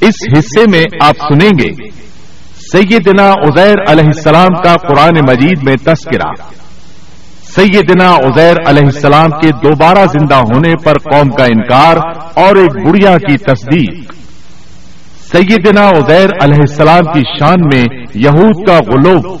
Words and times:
اس 0.00 0.38
حصے 0.38 0.70
میں 0.70 0.84
آپ 1.00 1.14
سنیں 1.18 1.50
گے۔ 1.62 1.90
سیدنا 2.72 3.32
عزیر 3.32 3.74
علیہ 3.88 4.04
السلام 4.04 4.62
کا 4.62 4.76
قرآن 4.76 5.14
مجید 5.28 5.62
میں 5.62 5.76
تذکرہ۔ 5.84 6.32
سیدنا 7.56 8.14
عزیر 8.14 8.56
علیہ 8.66 8.84
السلام 8.84 9.30
کے 9.30 9.48
دوبارہ 9.48 10.06
زندہ 10.12 10.34
ہونے 10.34 10.72
پر 10.84 10.92
قوم 10.92 11.28
کا 11.28 11.44
انکار 11.44 11.96
اور 12.34 12.56
ایک 12.56 12.86
بڑھیا 12.86 13.16
کی 13.18 13.36
تصدیق۔ 13.36 14.12
سیدنا 15.32 15.88
عزیر 15.88 16.28
علیہ 16.42 16.60
السلام 16.68 17.04
کی 17.04 17.22
شان 17.38 17.60
میں 17.60 17.84
یہود 18.14 18.66
کا 18.66 18.78
غلوب۔ 18.86 19.40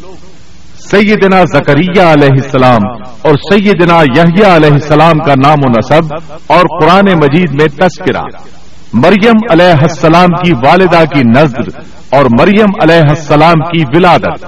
سیدنا 0.90 1.44
زکریہ 1.44 2.02
علیہ 2.02 2.42
السلام 2.42 2.92
اور 3.22 3.34
سیدنا 3.52 4.02
یحییٰ 4.16 4.54
علیہ 4.54 4.72
السلام 4.72 5.18
کا 5.18 5.34
نام 5.46 5.58
و 5.64 5.70
نصب 5.70 6.14
اور 6.46 6.80
قرآن 6.80 7.04
مجید 7.04 7.50
میں 7.52 7.66
تذکرہ۔ 7.68 8.57
مریم 8.92 9.36
علیہ 9.50 9.82
السلام 9.82 10.26
کی 10.26 10.52
والدہ 10.52 11.04
کی 11.14 11.22
نظر 11.22 11.80
اور 12.10 12.24
مریم 12.24 12.70
علیہ 12.82 13.08
السلام 13.08 13.60
کی 13.60 13.84
ولادت۔ 13.94 14.44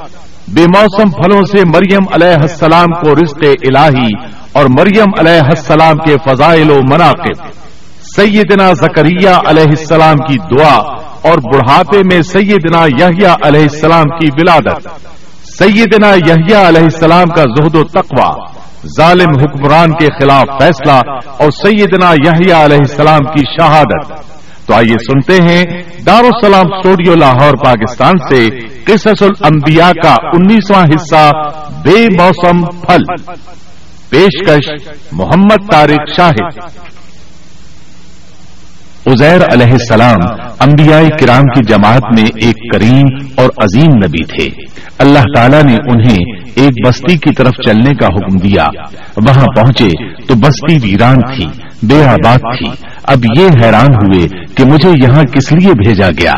بے 0.49 0.63
موسم 0.63 1.11
پھلوں 1.11 1.43
سے 1.43 1.65
مریم 1.65 2.05
علیہ 2.13 2.37
السلام 2.43 2.87
کو 2.87 3.15
رزق 3.15 3.45
الہی 3.45 4.09
اور 4.53 4.65
مریم 4.65 5.13
علیہ 5.19 5.41
السلام 5.41 5.97
کے 5.97 6.17
فضائل 6.25 6.71
و 6.71 6.79
مناقب۔ 6.91 7.45
سیدنا 8.17 8.73
زکریہ 8.73 9.29
علیہ 9.47 9.71
السلام 9.79 10.17
کی 10.17 10.37
دعا 10.51 10.79
اور 11.29 11.39
بڑھاپے 11.55 12.03
میں 12.13 12.23
سیدنا 12.23 12.85
یحییٰ 12.85 13.35
علیہ 13.43 13.61
السلام 13.61 14.05
کی 14.05 14.29
ولادت۔ 14.39 14.89
سیدنا 15.59 16.15
یحییٰ 16.15 16.67
علیہ 16.67 16.83
السلام 16.83 17.27
کا 17.27 17.43
زہد 17.43 17.75
و 17.75 17.85
تقوی۔ 17.85 18.61
ظالم 18.97 19.41
حکمران 19.41 19.93
کے 19.93 20.07
خلاف 20.07 20.63
فیصلہ 20.63 21.03
اور 21.27 21.51
سیدنا 21.51 22.11
یحییٰ 22.11 22.65
علیہ 22.65 22.77
السلام 22.77 23.19
کی 23.19 23.45
شہادت۔ 23.45 24.30
تو 24.67 24.75
آئیے 24.75 24.97
سنتے 24.99 25.43
ہیں 25.43 25.65
دارالسلام 26.07 26.73
اسٹوڈیو 26.73 27.15
لاہور، 27.15 27.53
پاکستان 27.65 28.13
سے 28.29 28.49
قصص 28.85 29.23
الانبیاء 29.23 29.91
کا 30.03 30.15
انیسواں 30.33 30.85
حصہ 30.85 31.33
بے 31.85 32.07
موسم 32.21 32.65
پھل۔ 32.65 33.33
پیشکش 34.11 34.93
محمد 35.13 35.73
طارق 35.73 36.11
شاہد۔ 36.17 36.59
عزیر 39.07 39.41
علیہ 39.53 39.73
السلام 39.73 40.19
انبیاء 40.61 41.01
کرام 41.21 41.43
کی 41.43 41.67
جماعت 41.69 42.03
میں 42.19 42.25
ایک 42.41 42.73
کریم 42.73 43.07
اور 43.37 43.49
عظیم 43.63 43.91
نبی 44.05 44.25
تھے۔ 44.25 44.65
اللہ 44.99 45.19
تعالیٰ 45.19 45.63
نے 45.63 45.75
انہیں 45.75 46.17
ایک 46.55 46.89
بستی 46.89 47.17
کی 47.17 47.35
طرف 47.35 47.53
چلنے 47.67 47.95
کا 47.95 48.07
حکم 48.07 48.37
دیا۔ 48.37 48.65
وہاں 49.17 49.47
پہنچے 49.57 49.89
تو 50.27 50.35
بستی 50.35 50.91
ویران 50.91 51.17
تھی۔ 51.17 51.70
بے 51.83 52.05
آباد 52.05 52.39
تھی۔ 52.39 52.87
اب 53.05 53.19
یہ 53.39 53.49
حیران 53.65 53.87
ہوئے 53.87 54.29
کہ 54.55 54.65
مجھے 54.65 54.89
یہاں 54.89 55.23
کس 55.23 55.53
لیے 55.53 55.73
بھیجا 55.73 56.11
گیا۔ 56.11 56.35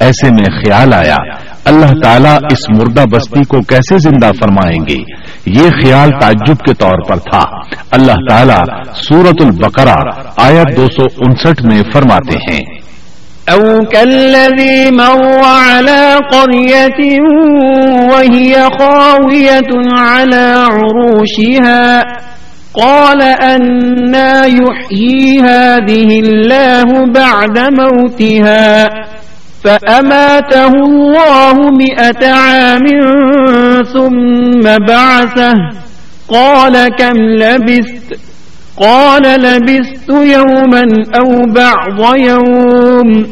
ایسے 0.00 0.30
میں 0.30 0.44
خیال 0.44 0.94
آیا۔ 0.94 1.16
اللہ 1.64 1.86
تعالیٰ 2.02 2.38
اس 2.50 2.78
مردہ 2.78 3.04
بستی 3.12 3.44
کو 3.44 3.60
کیسے 3.60 3.98
زندہ 3.98 4.30
فرمائیں 4.40 4.84
گے؟ 4.88 5.02
یہ 5.46 5.70
خیال 5.82 6.10
تعجب 6.20 6.56
کے 6.56 6.74
طور 6.74 7.02
پر 7.08 7.16
تھا۔ 7.16 7.42
اللہ 7.90 8.12
تعالیٰ 8.28 8.64
سورت 8.94 9.42
البقرہ 9.44 9.96
آیت 10.36 10.76
دو 10.76 10.86
سو 10.86 11.02
انسٹھ 11.02 11.64
میں 11.66 11.82
فرماتے 11.92 12.38
ہیں۔ 12.38 12.76
او 13.50 13.60
كالذي 13.92 14.90
مر 14.90 15.40
على 15.44 16.16
قرية 16.32 17.16
وهي 18.08 18.52
خاوية 18.80 19.78
على 19.98 20.52
عروشها 20.70 22.00
قال 22.76 23.22
أنا 23.22 24.44
يحيي 24.44 25.40
هذه 25.40 26.20
الله 26.20 27.12
بعد 27.12 27.58
موتها 27.58 28.88
فأماته 29.64 30.68
الله 30.68 31.54
مئة 31.70 32.32
عام 32.32 32.86
ثم 33.92 34.84
بعثه 34.86 35.54
قال 36.28 36.88
كم 36.88 37.16
لبثت؟ 37.16 38.18
قال 38.80 39.22
لبثت 39.22 40.08
يوما 40.08 40.86
أو 41.20 41.52
بعض 41.52 42.16
يوم 42.16 43.26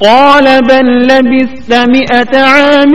قال 0.00 0.62
بل 0.62 1.06
لبثت 1.06 1.72
مئة 1.74 2.38
عام 2.38 2.92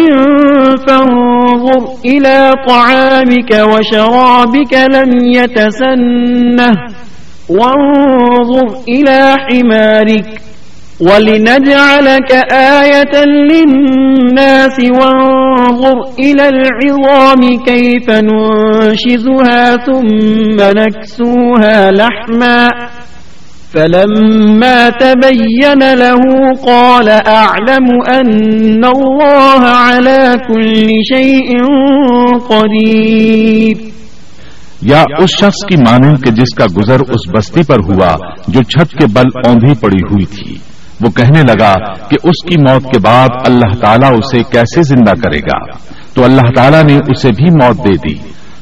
فانظر 0.87 1.87
إلى 2.05 2.51
طعامك 2.67 3.51
وشرابك 3.51 4.73
لم 4.73 5.11
يتسنه 5.35 6.71
وانظر 7.49 8.77
إلى 8.89 9.35
حمارك 9.49 10.25
ولنجعلك 11.01 12.31
آية 12.51 13.25
للناس 13.25 14.79
وانظر 14.79 15.97
إلى 16.19 16.49
العظام 16.49 17.63
كيف 17.65 18.09
ننشزها 18.09 19.75
ثم 19.77 20.57
نكسوها 20.59 21.91
لحما 21.91 22.69
فلما 23.75 24.89
تبين 24.99 25.83
له 25.83 26.21
قال 26.63 27.07
أعلم 27.27 27.87
أن 28.19 28.83
الله 28.83 29.65
على 29.73 30.31
كل 30.47 30.87
شيء 31.13 31.57
قدير. 32.49 33.77
یا 34.81 35.03
اس 35.17 35.29
شخص 35.41 35.65
کی 35.69 35.75
مانند 35.77 36.25
کہ 36.25 36.31
جس 36.31 36.55
کا 36.57 36.65
گزر 36.77 36.99
اس 36.99 37.37
بستی 37.37 37.61
پر 37.63 37.77
ہوا 37.89 38.15
جو 38.47 38.63
چھت 38.63 38.91
کے 38.91 39.05
بل 39.13 39.47
اوندھی 39.47 39.73
پڑی 39.75 40.03
ہوئی 40.11 40.25
تھی۔ 40.25 40.55
وہ 41.01 41.09
کہنے 41.09 41.41
لگا 41.41 41.73
کہ 42.09 42.17
اس 42.23 42.43
کی 42.43 42.61
موت 42.61 42.83
کے 42.83 42.99
بعد 42.99 43.29
اللہ 43.47 43.79
تعالیٰ 43.81 44.11
اسے 44.11 44.37
کیسے 44.51 44.81
زندہ 44.81 45.11
کرے 45.11 45.39
گا؟ 45.39 45.65
تو 46.13 46.23
اللہ 46.23 46.51
تعالیٰ 46.55 46.83
نے 46.83 46.97
اسے 46.97 47.29
بھی 47.31 47.49
موت 47.49 47.77
دے 47.77 48.09
دی۔ 48.09 48.15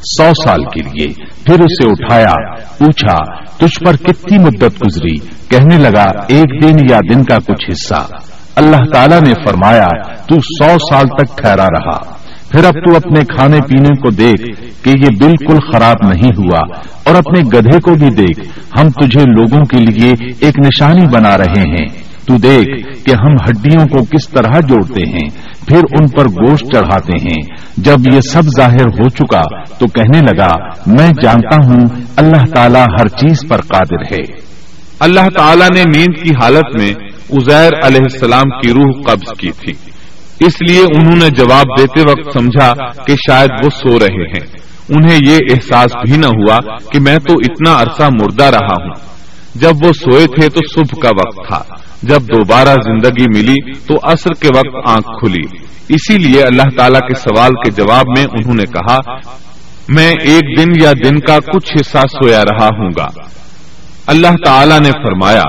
سو 0.03 0.47
سال 0.47 0.63
کے 0.63 0.89
لیے 0.89 1.07
پھر 1.45 1.59
اسے 1.59 1.89
اٹھایا، 1.89 2.55
پوچھا، 2.77 3.43
تجھ 3.57 3.83
پر 3.85 3.95
کتنی 3.95 4.37
مدت 4.37 4.85
گزری؟ 4.85 5.17
کہنے 5.49 5.77
لگا، 5.77 6.05
ایک 6.27 6.63
دن 6.63 6.75
یا 6.89 6.99
دن 7.13 7.23
کا 7.23 7.37
کچھ 7.37 7.69
حصہ۔ 7.69 8.07
اللہ 8.55 8.91
تعالیٰ 8.93 9.21
نے 9.21 9.33
فرمایا، 9.45 9.87
تو 10.15 10.35
سو 10.35 10.77
سال 10.91 11.07
تک 11.07 11.37
ٹھہرا 11.37 11.65
رہا۔ 11.65 12.13
پھر 12.49 12.65
اب 12.65 12.73
تو 12.73 12.95
اپنے 12.95 13.21
کھانے 13.35 13.59
پینے 13.61 13.89
کو 13.89 14.09
دیکھ 14.09 14.43
کہ 14.83 14.89
یہ 14.89 15.17
بالکل 15.19 15.57
خراب 15.71 16.07
نہیں 16.07 16.31
ہوا 16.37 16.77
اور 17.03 17.15
اپنے 17.15 17.39
گدھے 17.39 17.79
کو 17.79 17.93
بھی 17.93 18.09
دیکھ، 18.09 18.39
ہم 18.79 18.89
تجھے 18.89 19.23
لوگوں 19.23 19.61
کے 19.63 19.77
لیے 19.77 20.13
ایک 20.39 20.59
نشانی 20.59 21.07
بنا 21.07 21.37
رہے 21.37 21.61
ہیں۔ 21.61 21.87
تو 22.27 22.37
دیکھ 22.37 22.69
کہ 23.05 23.11
ہم 23.11 23.33
ہڈیوں 23.49 23.87
کو 23.87 24.05
کس 24.05 24.29
طرح 24.29 24.59
جوڑتے 24.59 25.09
ہیں۔ 25.09 25.52
پھر 25.67 25.77
ان 25.77 26.07
پر 26.07 26.25
گوشت 26.25 26.65
چڑھاتے 26.75 27.17
ہیں۔ 27.21 27.55
جب 27.77 28.13
یہ 28.13 28.19
سب 28.21 28.41
ظاہر 28.41 28.87
ہو 28.87 29.09
چکا 29.09 29.41
تو 29.63 29.87
کہنے 29.87 30.19
لگا، 30.19 30.49
میں 30.87 31.11
جانتا 31.23 31.55
ہوں 31.65 32.01
اللہ 32.15 32.53
تعالیٰ 32.55 32.85
ہر 32.99 33.07
چیز 33.07 33.37
پر 33.49 33.61
قادر 33.61 34.13
ہے۔ 34.13 34.53
اللہ 34.99 35.29
تعالیٰ 35.37 35.67
نے 35.75 35.83
نیند 35.97 36.23
کی 36.23 36.29
حالت 36.41 36.81
میں 36.81 36.93
ازیر 37.29 37.71
علیہ 37.83 37.99
السلام 38.11 38.49
کی 38.49 38.73
روح 38.73 39.01
قبض 39.05 39.39
کی 39.39 39.51
تھی۔ 39.51 39.73
اس 40.39 40.53
لیے 40.69 40.81
انہوں 40.81 41.15
نے 41.15 41.29
جواب 41.29 41.65
دیتے 41.79 42.01
وقت 42.01 42.33
سمجھا 42.33 42.73
کہ 43.07 43.15
شاید 43.15 43.49
وہ 43.65 43.69
سو 43.69 43.99
رہے 43.99 44.23
ہیں۔ 44.23 44.63
انہیں 44.89 45.19
یہ 45.27 45.37
احساس 45.51 45.91
بھی 46.09 46.17
نہ 46.17 46.25
ہوا 46.25 46.59
کہ 46.77 46.99
میں 46.99 47.17
تو 47.17 47.33
اتنا 47.33 47.81
عرصہ 47.81 48.03
مردہ 48.03 48.43
رہا 48.43 48.83
ہوں۔ 48.83 48.93
جب 49.55 49.71
وہ 49.85 49.93
سوئے 49.93 50.25
تھے 50.25 50.49
تو 50.49 50.59
صبح 50.73 50.99
کا 51.01 51.09
وقت 51.09 51.47
تھا۔ 51.47 51.75
جب 52.03 52.21
دوبارہ 52.21 52.69
زندگی 52.69 53.25
ملی 53.35 53.73
تو 53.73 53.93
عصر 54.03 54.33
کے 54.41 54.47
وقت 54.55 54.89
آنکھ 54.89 55.07
کھلی۔ 55.07 55.57
اسی 55.89 56.17
لیے 56.17 56.41
اللہ 56.41 56.77
تعالیٰ 56.77 56.99
کے 56.99 57.15
سوال 57.15 57.51
کے 57.51 57.71
جواب 57.71 58.05
میں 58.17 58.23
انہوں 58.23 58.53
نے 58.53 58.63
کہا، 58.63 58.97
میں 59.87 60.11
ایک 60.21 60.59
دن 60.59 60.83
یا 60.83 60.91
دن 61.05 61.19
کا 61.19 61.39
کچھ 61.39 61.71
حصہ 61.75 61.97
سویا 61.97 62.41
رہا 62.41 62.65
ہوں 62.65 62.89
گا۔ 62.97 63.07
اللہ 64.07 64.35
تعالیٰ 64.45 64.79
نے 64.79 64.89
فرمایا، 64.89 65.41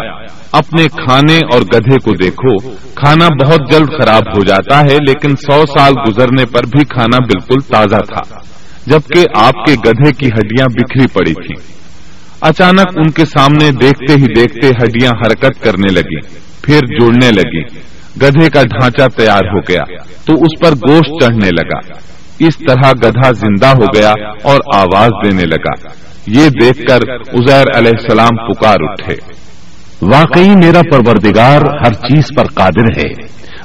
اپنے 0.52 0.88
کھانے 0.88 1.36
اور 1.36 1.62
گدھے 1.62 1.96
کو 2.04 2.10
دیکھو۔ 2.10 2.70
کھانا 2.94 3.28
بہت 3.44 3.72
جلد 3.72 3.88
خراب 3.88 4.22
ہو 4.36 4.44
جاتا 4.44 4.80
ہے، 4.80 4.96
لیکن 5.06 5.36
سو 5.36 5.78
سال 5.78 5.92
گزرنے 6.08 6.46
پر 6.46 6.62
بھی 6.62 6.84
کھانا 6.84 7.16
بالکل 7.24 7.72
تازہ 7.72 8.14
تھا، 8.14 8.36
جبکہ 8.86 9.26
آپ 9.36 9.66
کے 9.66 9.72
گدھے 9.72 10.12
کی 10.12 10.26
ہڈیاں 10.26 10.66
بکھری 10.66 11.06
پڑی 11.06 11.34
تھیں۔ 11.34 11.74
اچانک 12.40 12.88
ان 12.96 13.10
کے 13.10 13.24
سامنے 13.24 13.70
دیکھتے 13.70 14.12
ہی 14.12 14.34
دیکھتے 14.36 14.68
ہڈیاں 14.68 15.10
حرکت 15.10 15.62
کرنے 15.62 15.92
لگی 15.92 16.43
پھر 16.66 16.80
جوڑنے 17.00 17.30
لگی۔ 17.30 17.62
گدھے 18.22 18.50
کا 18.50 18.62
ڈھانچہ 18.62 19.02
تیار 19.16 19.54
ہو 19.54 19.58
گیا 19.60 19.82
تو 20.24 20.32
اس 20.32 20.60
پر 20.60 20.88
گوشت 20.88 21.24
چڑھنے 21.24 21.48
لگا۔ 21.48 21.98
اس 22.38 22.58
طرح 22.58 22.92
گدھا 22.92 23.32
زندہ 23.32 23.66
ہو 23.66 23.84
گیا 23.96 24.12
اور 24.42 24.60
آواز 24.74 25.10
دینے 25.24 25.42
لگا۔ 25.42 25.88
یہ 26.26 26.48
دیکھ 26.48 26.86
کر 26.86 27.10
ازیر 27.10 27.64
علیہ 27.76 27.92
السلام 27.98 28.52
پکار 28.52 28.76
اٹھے۔ 28.80 29.14
واقعی 30.02 30.48
میرا 30.48 30.80
پروردگار 30.90 31.60
ہر 31.86 31.92
چیز 31.92 32.24
پر 32.36 32.44
قادر 32.54 32.98
ہے۔ 32.98 33.12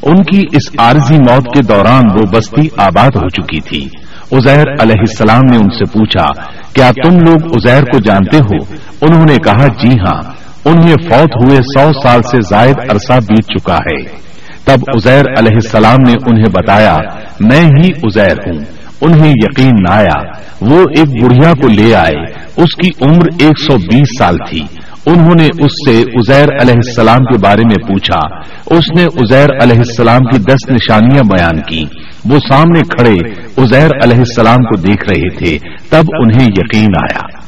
ان 0.04 0.24
کی 0.24 0.42
اس 0.52 0.80
عارضی 0.80 1.18
موت 1.18 1.46
کے 1.46 1.62
دوران 1.62 2.04
وہ 2.16 2.26
بستی 2.26 2.68
آباد 2.78 3.16
ہو 3.16 3.30
چکی 3.30 3.62
تھی۔ 3.62 3.90
ازیر 4.32 4.66
علیہ 4.80 5.00
السلام 5.00 5.42
نے 5.42 5.58
ان 5.58 5.70
سے 5.70 5.86
پوچھا، 5.86 6.26
کیا 6.74 6.92
تم 7.04 7.20
لوگ 7.20 7.56
ازیر 7.56 7.84
کو 7.84 8.00
جانتے 8.00 8.38
ہو؟ 8.38 8.74
انہوں 9.02 9.26
نے 9.30 9.36
کہا 9.38 9.68
جی 9.68 9.90
ہاں۔ 9.90 10.22
انہیں 10.66 10.96
فوت 11.10 11.46
ہوئے 11.46 11.58
سو 11.58 11.92
سال 12.04 12.22
سے 12.22 12.38
زائد 12.50 12.76
عرصہ 12.90 13.14
بیت 13.14 13.60
چکا 13.60 13.76
ہے۔ 13.76 14.30
تب 14.66 14.78
ازیر 14.88 15.24
علیہ 15.40 15.54
السلام 15.54 15.98
نے 16.08 16.14
انہیں 16.26 16.50
بتایا، 16.52 16.98
میں 17.40 17.64
ہی 17.64 17.90
ازیر 18.04 18.50
ہوں، 18.50 18.60
انہیں 19.02 19.34
یقین 19.36 19.72
نہ 19.90 19.94
آیا۔ 19.94 20.22
وہ 20.62 20.80
ایک 20.82 21.24
بڑھیا 21.24 21.52
کو 21.52 21.68
لے 21.68 21.96
آئے، 21.96 22.24
اس 22.58 22.76
کی 22.76 22.90
عمر 23.02 23.24
ایک 23.40 23.60
سو 23.60 23.78
بیس 23.78 24.08
سال 24.20 24.36
تھی۔ 24.50 24.66
انہوں 25.06 25.36
نے 25.40 25.46
اس 25.46 25.72
سے 25.88 26.02
ازیر 26.02 26.48
علیہ 26.62 26.74
السلام 26.74 27.18
کے 27.18 27.38
بارے 27.38 27.62
میں 27.62 27.88
پوچھا۔ 27.88 28.38
اس 28.66 28.84
نے 28.98 29.04
ازیر 29.04 29.50
علیہ 29.64 29.78
السلام 29.78 30.20
کی 30.20 30.38
دس 30.38 30.70
نشانیاں 30.70 31.24
بیان 31.24 31.62
کی۔ 31.62 31.84
وہ 32.26 32.40
سامنے 32.50 32.82
کھڑے 32.82 33.16
ازیر 33.58 33.90
علیہ 34.04 34.18
السلام 34.18 34.58
کو 34.58 34.82
دیکھ 34.82 35.10
رہے 35.10 35.30
تھے۔ 35.38 35.58
تب 35.90 36.04
انہیں 36.20 36.48
یقین 36.58 36.88
آیا۔ 37.02 37.39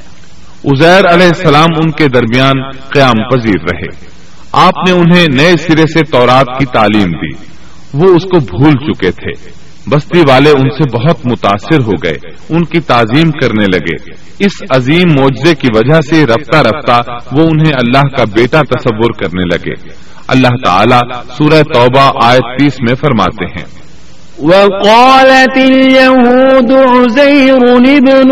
ازیر 0.64 1.14
علیہ 1.14 1.28
السلام 1.28 1.68
ان 1.84 1.92
کے 1.92 2.08
درمیان 2.08 2.72
قیام 2.90 3.30
پذیر 3.30 3.74
رہے۔ 3.74 4.06
آپ 4.52 4.74
نے 4.88 4.92
انہیں 4.92 5.26
نئے 5.34 5.58
سرے 5.58 5.82
سے 5.82 6.12
تورات 6.12 6.60
کی 6.60 6.66
تعلیم 6.66 7.08
دی۔ 7.08 7.46
وہ 7.94 8.16
اس 8.16 8.24
کو 8.24 8.40
بھول 8.40 8.72
چکے 8.72 9.12
تھے۔ 9.12 9.50
بستی 9.90 10.20
والے 10.28 10.50
ان 10.50 10.70
سے 10.70 10.98
بہت 10.98 11.26
متاثر 11.26 11.82
ہو 11.82 11.92
گئے۔ 11.92 12.18
ان 12.50 12.66
کی 12.66 12.80
تعظیم 12.80 13.32
کرنے 13.32 13.66
لگے۔ 13.74 14.14
اس 14.40 14.52
عظیم 14.70 15.10
معجزے 15.20 15.56
کی 15.56 15.68
وجہ 15.76 16.02
سے 16.02 16.26
رفتہ 16.26 16.58
رفتہ 16.58 17.02
وہ 17.32 17.42
انہیں 17.42 17.74
اللہ 17.74 18.16
کا 18.18 18.24
بیٹا 18.24 18.62
تصور 18.62 19.12
کرنے 19.24 19.44
لگے۔ 19.44 19.96
اللہ 20.28 20.48
تعالیٰ 20.48 21.00
سورہ 21.38 21.64
توبہ 21.74 22.12
آیت 22.24 22.60
تیس 22.60 22.76
میں 22.80 22.96
فرماتے 22.96 23.46
ہیں۔ 23.46 23.81
وقالت 24.44 25.58
اليهود 25.58 26.72
عزير 26.72 27.72
ابن 27.72 28.32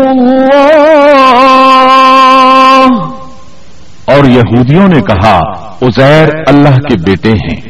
اور 4.04 4.24
یہودیوں 4.24 4.88
نے 4.88 5.00
کہا، 5.00 5.38
عزیر 5.82 6.28
اللہ 6.46 6.76
کے 6.88 6.96
بیٹے 7.06 7.30
ہیں۔ 7.30 7.60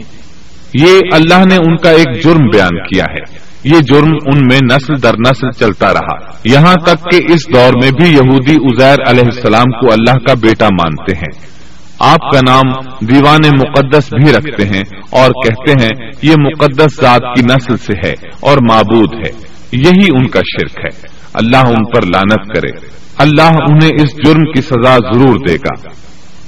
یہ 0.75 1.01
اللہ 1.13 1.45
نے 1.45 1.57
ان 1.57 1.77
کا 1.77 1.91
ایک 1.91 2.25
جرم 2.25 2.49
بیان 2.53 2.89
کیا 2.93 3.05
ہے۔ 3.05 3.39
یہ 3.65 3.81
جرم 3.81 4.11
ان 4.27 4.41
میں 4.51 4.59
نسل 4.63 5.03
در 5.03 5.15
نسل 5.15 5.51
چلتا 5.51 5.93
رہا۔ 5.93 6.33
یہاں 6.45 6.75
تک 6.75 7.13
کہ 7.13 7.33
اس 7.33 7.55
دور 7.55 7.73
میں 7.83 7.91
بھی 7.91 8.09
یہودی 8.09 8.55
ازیر 8.55 8.99
علیہ 9.07 9.25
السلام 9.25 9.81
کو 9.81 9.93
اللہ 9.93 10.19
کا 10.27 10.35
بیٹا 10.35 10.69
مانتے 10.73 11.17
ہیں۔ 11.17 11.60
آپ 12.01 12.21
کا 12.33 12.41
نام 12.49 12.73
دیوان 13.07 13.41
مقدس 13.47 14.13
بھی 14.13 14.33
رکھتے 14.33 14.65
ہیں 14.65 14.83
اور 15.11 15.31
کہتے 15.31 15.73
ہیں 15.73 16.11
یہ 16.23 16.35
مقدس 16.39 17.03
ذات 17.03 17.21
کی 17.37 17.43
نسل 17.43 17.77
سے 17.77 17.93
ہے 18.07 18.15
اور 18.41 18.59
معبود 18.71 19.15
ہے۔ 19.15 19.31
یہی 19.73 20.09
ان 20.11 20.27
کا 20.27 20.41
شرک 20.41 20.79
ہے۔ 20.79 21.07
اللہ 21.35 21.57
ان 21.57 21.85
پر 21.85 22.03
لانت 22.03 22.55
کرے۔ 22.55 22.87
اللہ 23.19 23.43
انہیں 23.43 23.91
اس 23.95 24.27
جرم 24.27 24.53
کی 24.53 24.61
سزا 24.61 24.97
ضرور 24.97 25.39
دے 25.49 25.55
گا۔ 25.55 25.89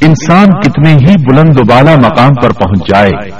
انسان 0.00 0.46
کتنے 0.46 0.92
ہی 0.92 1.14
بلند 1.30 1.58
و 1.58 1.62
بالا 1.62 1.94
مقام 1.94 2.30
پر 2.42 2.50
پہنچ 2.50 2.88
جائے 2.88 3.30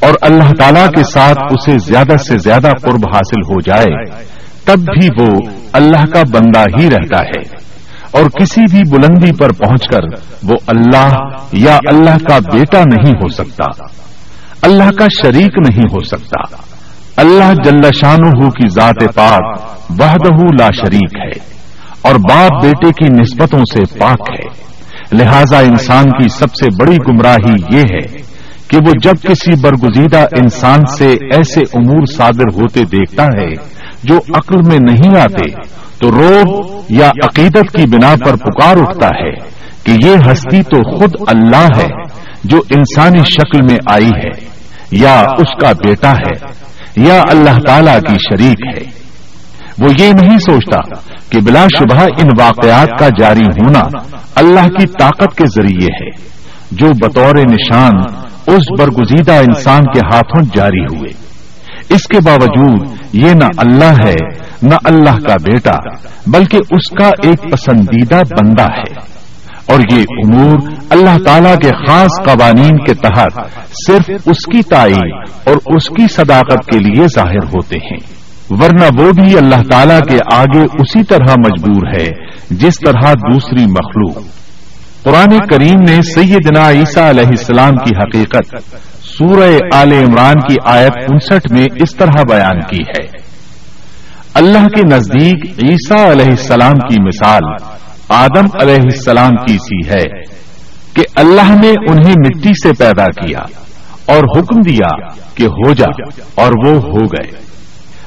اور 0.00 0.14
اللہ 0.20 0.52
تعالی 0.58 0.80
کے 0.96 1.02
ساتھ 1.02 1.38
اسے 1.50 1.78
زیادہ 1.78 2.16
سے 2.16 2.38
زیادہ 2.38 2.68
قرب 2.82 3.14
حاصل 3.14 3.40
ہو 3.40 3.60
جائے، 3.60 4.04
تب 4.64 4.78
بھی 4.78 5.08
وہ 5.18 5.38
اللہ 5.72 6.06
کا 6.14 6.22
بندہ 6.32 6.60
ہی 6.60 6.90
رہتا 6.90 7.20
ہے۔ 7.22 7.57
اور 8.10 8.24
کسی 8.24 8.60
بھی 8.70 8.82
بلندی 8.90 9.32
پر 9.32 9.52
پہنچ 9.52 9.88
کر 9.88 10.00
وہ 10.42 10.54
اللہ 10.66 11.08
یا 11.52 11.78
اللہ 11.92 12.18
کا 12.28 12.38
بیٹا 12.38 12.78
نہیں 12.78 13.10
ہو 13.10 13.28
سکتا۔ 13.28 13.84
اللہ 14.62 14.90
کا 14.98 15.06
شریک 15.22 15.68
نہیں 15.68 15.84
ہو 15.92 16.04
سکتا۔ 16.04 16.56
اللہ 17.16 17.54
جل 17.64 17.88
شانہ 18.00 18.48
کی 18.48 18.68
ذات 18.68 19.14
پاک 19.14 19.60
وحدہ 19.90 20.44
لا 20.60 20.68
شریک 20.76 21.16
ہے 21.16 21.54
اور 22.02 22.14
باپ 22.14 22.64
بیٹے 22.64 22.92
کی 22.92 23.08
نسبتوں 23.20 23.58
سے 23.58 23.98
پاک 23.98 24.20
ہے۔ 24.30 24.68
لہذا 25.12 25.58
انسان 25.58 26.04
کی 26.04 26.28
سب 26.28 26.54
سے 26.54 26.66
بڑی 26.80 26.96
گمراہی 27.08 27.76
یہ 27.76 27.80
ہے 27.80 28.16
کہ 28.68 28.76
وہ 28.76 28.92
جب 29.02 29.14
کسی 29.22 29.60
برگزیدہ 29.60 30.18
انسان 30.18 30.80
سے 30.98 31.12
ایسے 31.12 31.60
امور 31.60 32.06
صادر 32.16 32.60
ہوتے 32.60 32.80
دیکھتا 32.80 33.24
ہے 33.24 33.54
جو 34.04 34.18
عقل 34.34 34.56
میں 34.66 34.78
نہیں 34.90 35.20
آتے 35.20 35.50
تو 36.00 36.10
روب 36.10 36.68
یا 36.88 37.08
عقیدت 37.08 37.76
کی 37.76 37.86
بنا 37.86 38.14
پر 38.26 38.36
پکار 38.36 38.76
اٹھتا 38.76 39.06
ہے 39.06 39.30
کہ 39.84 40.06
یہ 40.06 40.16
ہستی 40.30 40.62
تو 40.62 40.98
خود 40.98 41.14
اللہ 41.26 41.66
ہے 41.76 41.86
جو 42.44 42.60
انسانی 42.70 43.18
شکل 43.18 43.62
میں 43.62 43.78
آئی 43.90 44.10
ہے، 44.24 44.30
یا 44.92 45.20
اس 45.20 45.60
کا 45.60 45.72
بیٹا 45.72 46.10
ہے، 46.10 46.52
یا 46.96 47.22
اللہ 47.30 47.58
تعالی 47.66 47.90
کی 48.08 48.14
شریک 48.14 48.76
ہے۔ 48.76 48.84
وہ 49.78 49.88
یہ 49.98 50.12
نہیں 50.12 50.38
سوچتا 50.38 50.80
کہ 51.30 51.40
بلا 51.40 51.66
شبہ 51.78 52.02
ان 52.02 52.28
واقعات 52.40 52.88
کا 52.98 53.08
جاری 53.18 53.44
ہونا 53.44 53.80
اللہ 54.34 54.68
کی 54.68 54.86
طاقت 54.86 55.36
کے 55.36 55.44
ذریعے 55.46 56.04
ہے، 56.04 56.10
جو 56.70 56.86
بطور 57.02 57.34
نشان 57.34 57.92
اس 58.46 58.80
برگزیدہ 58.80 59.32
انسان 59.32 59.82
کے 59.84 60.00
ہاتھوں 60.12 60.44
جاری 60.54 60.84
ہوئے۔ 60.84 61.12
اس 61.88 62.02
کے 62.02 62.20
باوجود 62.20 62.88
یہ 63.12 63.32
نہ 63.32 63.44
اللہ 63.56 64.06
ہے 64.06 64.47
نہ 64.62 64.74
اللہ 64.84 65.28
کا 65.28 65.34
بیٹا، 65.34 65.76
بلکہ 66.26 66.56
اس 66.56 66.90
کا 66.90 67.08
ایک 67.08 67.52
پسندیدہ 67.52 68.22
بندہ 68.30 68.62
ہے۔ 68.62 69.18
اور 69.66 69.80
یہ 69.92 70.04
امور 70.10 70.56
اللہ 70.90 71.16
تعالی 71.24 71.54
کے 71.62 71.70
خاص 71.70 72.24
قوانین 72.24 72.78
کے 72.78 72.94
تحت 72.94 73.40
صرف 73.86 74.10
اس 74.26 74.36
کی 74.52 74.62
تعین 74.62 75.10
اور 75.44 75.54
اس 75.66 75.88
کی 75.88 76.06
صداقت 76.08 76.66
کے 76.66 76.78
لیے 76.78 77.06
ظاہر 77.14 77.44
ہوتے 77.44 77.76
ہیں۔ 77.76 78.18
ورنہ 78.50 79.02
وہ 79.02 79.12
بھی 79.12 79.38
اللہ 79.38 79.62
تعالی 79.70 79.94
کے 80.08 80.18
آگے 80.32 80.58
اسی 80.58 81.02
طرح 81.02 81.34
مجبور 81.38 82.00
ہے، 82.00 82.08
جس 82.50 82.74
طرح 82.86 83.12
دوسری 83.12 83.66
مخلوق۔ 83.66 84.22
قرآن 85.02 85.38
کریم 85.38 85.80
نے 85.88 86.02
سیدنا 86.02 86.70
عیسیٰ 86.70 87.08
علیہ 87.08 87.26
السلام 87.26 87.76
کی 87.76 87.94
حقیقت، 87.96 88.56
سورہ 89.02 89.76
آل 89.76 89.92
عمران 89.92 90.34
کی 90.48 90.56
آیت 90.64 90.92
انسٹھ 91.10 91.52
میں 91.52 91.66
اس 91.76 91.94
طرح 91.94 92.22
بیان 92.28 92.60
کی 92.60 92.82
ہے۔ 92.82 93.17
اللہ 94.34 94.68
کے 94.68 94.82
نزدیک 94.94 95.44
عیسیٰ 95.44 96.10
علیہ 96.10 96.26
السلام 96.26 96.72
کی 96.72 97.02
مثال، 97.02 97.42
آدم 98.08 98.46
علیہ 98.60 98.82
السلام 98.82 99.36
کی 99.36 99.56
سی 99.58 99.88
ہے 99.88 100.22
کہ 100.94 101.02
اللہ 101.14 101.54
نے 101.62 101.70
انہیں 101.90 102.14
مٹی 102.18 102.48
سے 102.48 102.70
پیدا 102.78 103.04
کیا 103.04 103.38
اور 104.06 104.38
حکم 104.38 104.60
دیا 104.60 105.06
کہ 105.34 105.44
ہو 105.44 105.72
جا 105.72 106.10
اور 106.34 106.52
وہ 106.66 106.82
ہو 106.82 107.04
گئے۔ 107.04 107.30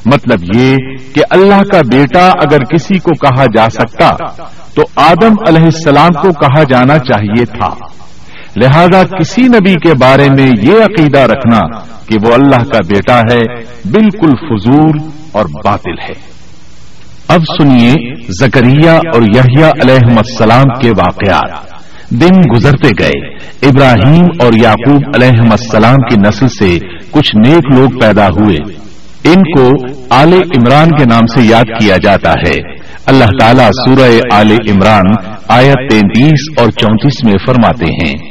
مطلب 0.05 0.55
یہ 0.55 0.77
کہ 1.13 1.21
اللہ 1.29 1.63
کا 1.73 1.81
بیٹا 1.91 2.27
اگر 2.27 2.63
کسی 2.63 2.99
کو 2.99 3.11
کہا 3.13 3.45
جا 3.45 3.69
سکتا 3.69 4.09
تو 4.73 4.81
آدم 4.95 5.33
علیہ 5.47 5.63
السلام 5.63 6.21
کو 6.21 6.31
کہا 6.33 6.63
جانا 6.63 6.97
چاہیے 6.97 7.45
تھا۔ 7.45 7.69
لہذا 8.55 9.03
کسی 9.03 9.41
نبی 9.41 9.73
کے 9.73 9.93
بارے 10.01 10.29
میں 10.29 10.47
یہ 10.61 10.73
عقیدہ 10.73 11.19
رکھنا 11.19 11.79
کہ 12.07 12.17
وہ 12.23 12.33
اللہ 12.33 12.63
کا 12.63 12.79
بیٹا 12.87 13.19
ہے، 13.19 13.63
بالکل 13.85 14.35
فضول 14.35 15.10
اور 15.31 15.45
باطل 15.65 15.99
ہے۔ 15.99 16.31
اب 17.27 17.41
سنیے 17.57 17.93
زکریہ 18.41 18.89
اور 18.89 19.21
یحییٰ 19.35 19.71
علیہ 19.83 20.17
السلام 20.17 20.79
کے 20.81 20.89
واقعات۔ 20.89 21.71
دن 22.09 22.55
گزرتے 22.55 22.89
گئے۔ 22.99 23.35
ابراہیم 23.69 24.25
اور 24.39 24.53
یعقوب 24.53 25.01
علیہ 25.15 25.51
السلام 25.51 25.95
کی 25.95 26.15
نسل 26.27 26.47
سے 26.47 26.79
کچھ 27.11 27.35
نیک 27.35 27.77
لوگ 27.77 27.89
پیدا 27.99 28.27
ہوئے۔ 28.27 28.57
ان 29.23 29.53
کو 29.53 29.71
آل 30.09 30.33
عمران 30.33 30.89
کے 30.89 31.05
نام 31.05 31.25
سے 31.25 31.41
یاد 31.41 31.63
کیا 31.79 31.95
جاتا 32.03 32.31
ہے۔ 32.31 32.75
اللہ 33.05 33.25
تعالیٰ 33.39 33.69
سورہ 33.85 34.11
آل 34.33 34.51
عمران 34.51 35.31
آیت 35.47 35.91
تینتیس 35.91 36.59
اور 36.59 36.69
چونتیس 36.69 37.23
میں 37.23 37.33
فرماتے 37.45 37.85
ہیں۔ 37.85 38.30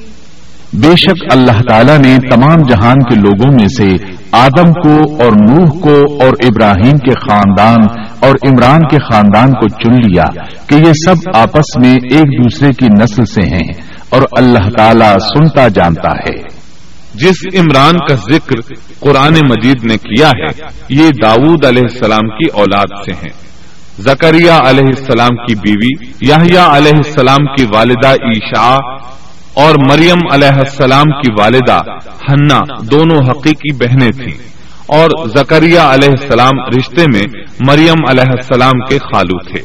بے 0.73 0.95
شک 0.97 1.23
اللہ 1.31 1.61
تعالیٰ 1.69 1.97
نے 1.97 2.17
تمام 2.31 2.55
جہان 2.55 2.95
کے 2.95 3.15
لوگوں 3.15 3.57
میں 3.59 3.67
سے 3.67 4.13
آدم 4.31 4.71
کو 4.73 5.23
اور 5.23 5.31
نوح 5.31 5.79
کو 5.81 6.23
اور 6.23 6.31
ابراہیم 6.43 6.97
کے 6.97 7.11
خاندان 7.11 7.99
اور 8.19 8.29
عمران 8.29 8.79
کے 8.79 8.97
خاندان 8.97 9.53
کو 9.53 9.67
چن 9.67 9.93
لیا 9.93 10.23
کہ 10.67 10.75
یہ 10.75 10.93
سب 11.05 11.15
آپس 11.35 11.77
میں 11.77 11.93
ایک 11.93 12.43
دوسرے 12.43 12.73
کی 12.73 12.87
نسل 13.01 13.25
سے 13.25 13.41
ہیں 13.41 13.69
اور 14.09 14.21
اللہ 14.37 14.69
تعالیٰ 14.77 15.17
سنتا 15.19 15.67
جانتا 15.67 16.11
ہے۔ 16.11 16.43
جس 17.15 17.59
عمران 17.59 17.93
کا 17.93 18.15
ذکر 18.15 18.73
قرآن 18.99 19.33
مجید 19.33 19.83
نے 19.83 19.97
کیا 19.97 20.27
ہے، 20.27 20.65
یہ 20.89 21.09
داود 21.09 21.65
علیہ 21.65 21.83
السلام 21.91 22.29
کی 22.29 22.47
اولاد 22.53 23.03
سے 23.05 23.11
ہیں۔ 23.11 23.51
زکریہ 23.99 24.51
علیہ 24.51 24.87
السلام 24.87 25.35
کی 25.35 25.55
بیوی 25.55 26.09
یاہیا 26.29 26.77
علیہ 26.77 26.91
السلام 27.05 27.45
کی 27.45 27.65
والدہ 27.65 28.09
عیشا 28.09 28.77
اور 29.53 29.75
مریم 29.89 30.17
علیہ 30.33 30.57
السلام 30.57 31.21
کی 31.21 31.31
والدہ 31.39 31.79
ہنا 32.29 32.59
دونوں 32.91 33.17
حقیقی 33.17 33.73
بہنیں 33.73 34.11
تھیں 34.11 34.51
اور 34.87 35.27
زکریہ 35.27 35.79
علیہ 35.79 36.09
السلام 36.09 36.59
رشتے 36.77 37.03
میں 37.13 37.43
مریم 37.67 37.95
علیہ 38.09 38.29
السلام 38.29 38.85
کے 38.89 38.97
خالو 38.97 39.43
تھے۔ 39.43 39.61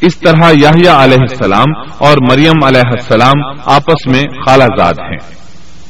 اس 0.00 0.16
طرح 0.18 0.52
یاہیا 0.60 1.04
علیہ 1.04 1.16
السلام 1.20 1.82
اور 1.98 2.16
مریم 2.30 2.64
علیہ 2.64 2.82
السلام 2.86 3.60
آپس 3.64 4.06
میں 4.06 4.22
خالہ 4.22 4.64
زاد 4.64 4.94
ہیں۔ 4.98 5.44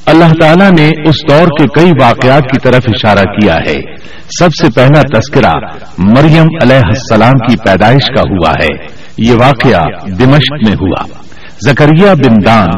اللہ 0.07 0.33
تعالیٰ 0.41 0.71
نے 0.71 0.89
اس 1.09 1.17
دور 1.29 1.47
کے 1.47 1.67
کئی 1.67 1.91
واقعات 2.03 2.43
کی 2.43 2.59
طرف 2.59 2.83
اشارہ 2.87 3.23
کیا 3.23 3.55
ہے۔ 3.55 3.97
سب 4.39 4.49
سے 4.61 4.67
پہلا 4.75 5.19
تذکرہ 5.19 5.53
مریم 5.99 6.47
علیہ 6.63 6.87
السلام 6.87 7.33
کی 7.33 7.57
پیدائش 7.57 8.15
کا 8.17 8.21
ہوا 8.21 8.51
ہے۔ 8.51 8.87
یہ 9.19 9.33
واقعہ 9.33 9.83
دمشق 10.07 10.69
میں 10.69 10.77
ہوا۔ 10.81 11.24
زکریہ 11.69 12.15
بن 12.15 12.35
دان 12.47 12.69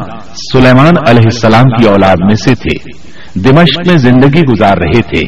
سلیمان 0.53 0.93
علیہ 1.07 1.23
السلام 1.23 1.63
کی 1.63 1.87
اولاد 1.87 2.15
میں 2.19 2.35
سے 2.35 2.55
تھے۔ 2.55 2.91
دمشق 3.39 3.87
میں 3.87 3.97
زندگی 3.97 4.41
گزار 4.41 4.77
رہے 4.77 5.01
تھے۔ 5.01 5.21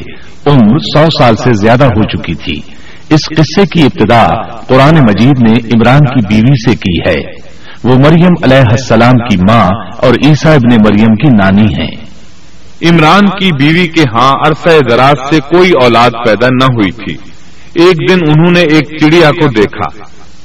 عمر 0.46 0.78
سو 0.78 1.04
سال 1.18 1.36
سے 1.36 1.50
زیادہ 1.52 1.84
ہو 1.84 2.02
چکی 2.02 2.34
تھی۔ 2.34 2.60
اس 3.10 3.20
قصے 3.36 3.62
کی 3.66 3.82
ابتدا 3.82 4.28
قرآن 4.56 4.94
مجید 4.94 5.42
نے 5.42 5.52
عمران 5.52 5.98
کی 5.98 6.26
بیوی 6.26 6.70
سے 6.70 6.76
کی 6.76 7.10
ہے۔ 7.10 7.50
وہ 7.84 7.94
مریم 7.94 8.34
علیہ 8.42 8.70
السلام 8.70 9.12
کی 9.12 9.36
ماں 9.36 9.70
اور 9.96 10.14
عیسیٰ 10.24 10.54
ابن 10.54 10.74
مریم 10.74 11.14
کی 11.14 11.28
نانی 11.28 11.74
ہیں۔ 11.78 11.90
عمران 12.90 13.26
کی 13.26 13.52
بیوی 13.52 13.86
کے 13.88 14.00
ہاں 14.00 14.32
عرصہ 14.46 14.78
دراز 14.90 15.30
سے 15.30 15.40
کوئی 15.40 15.70
اولاد 15.82 16.10
پیدا 16.10 16.46
نہ 16.46 16.64
ہوئی 16.64 16.90
تھی۔ 16.90 17.14
ایک 17.74 18.10
دن 18.10 18.18
انہوں 18.28 18.52
نے 18.52 18.60
ایک 18.60 19.00
چڑیا 19.00 19.30
کو 19.30 19.46
دیکھا۔ 19.48 20.04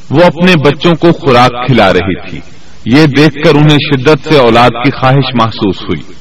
وہ 0.09 0.23
اپنے 0.23 0.53
بچوں 0.65 0.93
کو 0.95 1.11
خوراک 1.11 1.67
کھلا 1.67 1.93
رہی 1.93 2.29
تھی۔ 2.29 2.39
یہ 2.85 3.05
دیکھ 3.05 3.43
کر 3.43 3.55
انہیں 3.55 3.77
شدت 3.77 4.33
سے 4.33 4.39
اولاد 4.39 4.69
کی 4.69 4.91
خواہش 4.91 5.25
محسوس 5.33 5.81
ہوئی۔ 5.81 6.13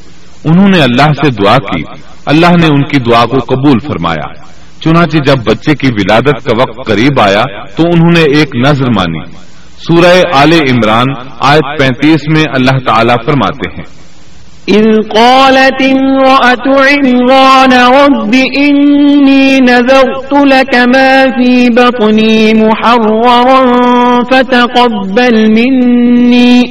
انہوں 0.44 0.68
نے 0.68 0.82
اللہ 0.82 1.12
سے 1.24 1.30
دعا 1.30 1.56
کی۔ 1.56 1.82
اللہ 2.26 2.46
نے 2.46 2.66
ان 2.66 2.82
کی 2.82 2.98
دعا 2.98 3.24
کو 3.24 3.36
قبول 3.36 3.78
فرمایا۔ 3.78 4.34
چنانچہ 4.80 5.16
جب 5.16 5.36
بچے 5.44 5.74
کی 5.74 5.86
ولادت 5.86 6.44
کا 6.44 6.56
وقت 6.56 6.86
قریب 6.86 7.20
آیا 7.20 7.42
تو 7.76 7.82
انہوں 7.82 8.12
نے 8.14 8.20
ایک 8.20 8.56
نظر 8.66 8.84
مانی۔ 8.84 9.30
سورہ 9.76 10.20
آل 10.34 10.52
عمران 10.52 11.06
آیت 11.40 11.80
پینتیس 11.80 12.28
میں 12.28 12.44
اللہ 12.56 12.86
تعالیٰ 12.86 13.16
فرماتے 13.26 13.70
ہیں۔ 13.70 14.03
إذ 14.68 14.84
قالت 15.16 15.82
امرأة 15.82 16.66
عمران 16.66 17.72
رب 17.72 18.34
إني 18.34 19.58
نذرت 19.58 20.32
لك 20.32 20.74
ما 20.74 21.24
في 21.24 21.70
بطني 21.70 22.54
محررا 22.54 24.24
فتقبل 24.30 25.52
مني 25.52 26.62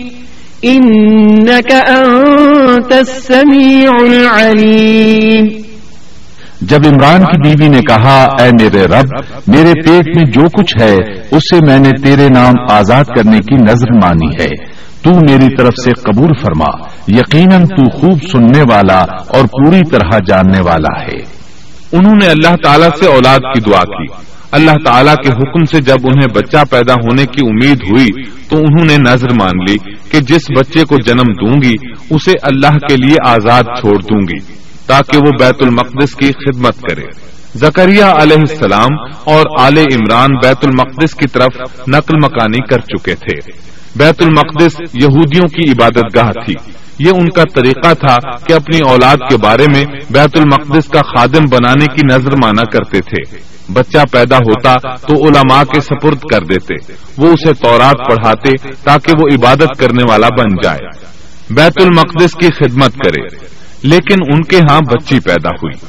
إنك 0.66 1.72
أنت 1.72 2.92
السميع 2.92 3.90
العليم 4.02 5.64
جب 6.62 6.80
عمران 6.86 7.22
کی 7.22 7.38
بیوی 7.38 7.70
نے 7.70 7.82
کہا، 7.82 8.28
اے 8.40 8.50
میرے 8.62 8.86
رب، 8.86 9.08
میرے 9.48 9.74
پیٹ 9.86 10.16
میں 10.16 10.26
جو 10.26 10.42
کچھ 10.42 10.82
ہے، 10.82 10.96
اسے 11.32 11.66
میں 11.66 11.80
نے 11.80 11.90
تیرے 12.04 12.30
نام 12.30 12.54
آزاد 12.70 13.04
کرنے 13.04 13.38
کی 13.38 13.56
نظر 13.56 13.94
مانی 13.94 14.44
ہے۔ 14.44 14.73
تو 15.04 15.12
میری 15.12 15.56
طرف 15.56 15.74
سے 15.84 15.92
قبول 15.92 16.30
فرما، 16.42 16.88
یقیناً 17.08 17.66
تو 17.66 17.90
خوب 17.90 18.20
سننے 18.32 18.62
والا 18.62 19.00
اور 19.28 19.46
پوری 19.46 19.82
طرح 19.92 20.18
جاننے 20.28 20.60
والا 20.60 21.02
ہے۔ 21.02 21.44
انہوں 21.92 22.14
نے 22.22 22.28
اللہ 22.28 22.56
تعالیٰ 22.64 22.90
سے 23.00 23.06
اولاد 23.06 23.40
کی 23.40 23.62
دعا 23.62 23.82
کی۔ 23.82 24.24
اللہ 24.52 24.72
تعالیٰ 24.86 25.16
کے 25.16 25.30
حکم 25.30 25.66
سے 25.66 25.82
جب 25.82 25.98
انہیں 26.04 26.28
بچہ 26.34 26.58
پیدا 26.70 26.94
ہونے 26.94 27.26
کی 27.26 27.48
امید 27.48 27.80
ہوئی، 27.92 28.24
تو 28.50 28.58
انہوں 28.58 28.86
نے 28.86 28.98
نظر 28.98 29.30
مان 29.30 29.64
لی 29.70 29.76
کہ 30.12 30.20
جس 30.20 30.42
بچے 30.60 30.84
کو 30.84 30.96
جنم 31.06 31.46
دوں 31.46 31.62
گی، 31.64 31.76
اسے 32.10 32.32
اللہ 32.44 32.78
کے 32.88 32.98
لیے 32.98 33.16
آزاد 33.28 33.64
چھوڑ 33.64 33.96
دوں 33.96 34.22
گی، 34.22 34.54
تاکہ 34.86 35.18
وہ 35.18 35.32
بیت 35.40 35.56
المقدس 35.62 36.16
کی 36.16 36.32
خدمت 36.32 36.82
کرے۔ 36.82 37.06
زکریہ 37.56 38.04
علیہ 38.04 38.38
السلام 38.38 39.04
اور 39.24 39.46
آل 39.60 39.78
عمران 39.78 40.30
بیت 40.44 40.66
المقدس 40.66 41.16
کی 41.16 41.28
طرف 41.28 41.80
نقل 41.88 42.14
مکانی 42.26 42.58
کر 42.58 42.80
چکے 42.80 43.16
تھے۔ 43.16 43.73
بیت 43.96 44.22
المقدس 44.22 44.82
یہودیوں 44.94 45.48
کی 45.48 45.72
عبادت 45.72 46.16
گاہ 46.16 46.30
تھی۔ 46.46 46.54
یہ 47.00 47.10
ان 47.10 47.30
کا 47.30 47.44
طریقہ 47.56 47.94
تھا 47.94 48.16
کہ 48.38 48.54
اپنی 48.54 48.80
اولاد 48.80 49.18
کے 49.30 49.38
بارے 49.38 49.66
میں 49.76 49.86
بیت 50.10 50.38
المقدس 50.38 50.88
کا 50.88 51.02
خادم 51.02 51.46
بنانے 51.52 51.86
کی 51.86 52.02
نظر 52.14 52.32
مانا 52.44 52.70
کرتے 52.70 53.00
تھے۔ 53.00 53.38
بچہ 53.74 53.98
پیدا 54.12 54.38
ہوتا 54.38 54.74
تو 54.96 55.28
علماء 55.28 55.64
کے 55.64 55.82
سپرد 55.82 56.20
کر 56.32 56.46
دیتے۔ 56.46 56.74
وہ 57.18 57.28
اسے 57.28 57.54
تورات 57.54 58.10
پڑھاتے 58.10 58.50
تاکہ 58.84 59.14
وہ 59.22 59.28
عبادت 59.34 59.80
کرنے 59.80 60.04
والا 60.10 60.28
بن 60.38 60.48
جائے۔ 60.64 61.06
بیت 61.50 61.82
المقدس 61.82 62.32
کی 62.32 62.48
خدمت 62.48 62.96
کرے۔ 62.96 63.28
لیکن 63.84 64.34
ان 64.34 64.42
کے 64.42 64.58
ہاں 64.72 64.80
بچی 64.80 65.20
پیدا 65.20 65.50
ہوئی۔ 65.50 65.86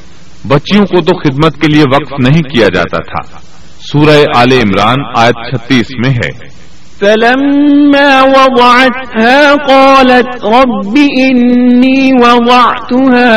بچیوں 0.49 0.85
کو 0.85 1.01
تو 1.01 1.23
خدمت 1.23 1.61
کے 1.61 1.67
لیے 1.67 1.83
وقف 1.83 2.13
نہیں 2.29 2.43
کیا 2.43 2.67
جاتا 2.75 2.97
تھا۔ 2.97 3.39
سورہ 3.93 4.25
آل 4.37 4.53
عمران 4.53 4.97
آیت 5.17 5.35
چھتیس 5.35 5.87
میں 6.07 6.15
ہے۔ 6.15 6.54
فلما 7.01 8.23
وضعتها 8.23 9.55
قالت 9.55 10.45
رب 10.45 10.97
إني 11.19 12.13
وضعتها 12.13 13.33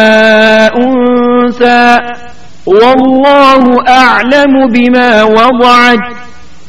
أنسى 0.77 1.97
والله 2.67 3.63
أعلم 3.87 4.67
بما 4.71 5.23
وضعت 5.23 5.99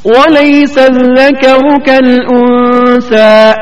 وليس 0.04 0.78
الذكر 0.78 1.78
كالأنسى 1.87 3.54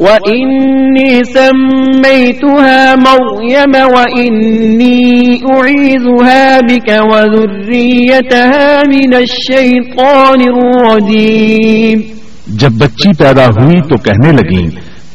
وإني 0.00 1.24
سميتها 1.24 2.96
مريم 2.96 3.74
وإني 3.94 5.40
أعيذها 5.52 6.60
بك 6.60 6.88
وذريتها 7.12 8.82
من 8.82 9.14
الشيطان 9.14 10.40
الرجيم 10.40 12.15
جب 12.46 12.72
بچی 12.72 13.12
پیدا 13.18 13.46
ہوئی 13.46 13.80
تو 13.80 13.96
کہنے 13.96 14.32
لگی 14.32 14.66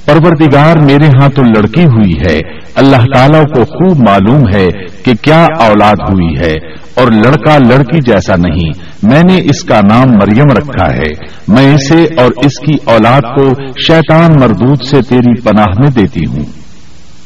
پروردگار 0.06 0.78
میرے 0.78 1.08
ہاں 1.08 1.28
تو 1.30 1.42
لڑکی 1.42 1.84
ہوئی 1.84 2.14
ہے، 2.20 2.38
اللہ 2.76 3.06
تعالیٰ 3.14 3.44
کو 3.46 3.64
خوب 3.64 4.00
معلوم 4.00 4.44
ہے 4.54 4.68
کہ 5.04 5.14
کیا 5.22 5.46
اولاد 5.60 6.02
ہوئی 6.10 6.38
ہے، 6.38 6.52
اور 6.94 7.12
لڑکا 7.12 7.58
لڑکی 7.58 8.00
جیسا 8.02 8.36
نہیں، 8.36 8.72
میں 9.04 9.22
نے 9.24 9.36
اس 9.44 9.64
کا 9.64 9.80
نام 9.82 10.12
مریم 10.12 10.52
رکھا 10.52 10.88
ہے، 10.94 11.12
میں 11.48 11.74
اسے 11.74 12.04
اور 12.18 12.32
اس 12.46 12.60
کی 12.60 12.76
اولاد 12.86 13.22
کو 13.22 13.48
شیطان 13.88 14.40
مردود 14.40 14.82
سے 14.82 15.02
تیری 15.02 15.40
پناہ 15.42 15.80
میں 15.80 15.90
دیتی 15.90 16.26
ہوں. 16.26 16.44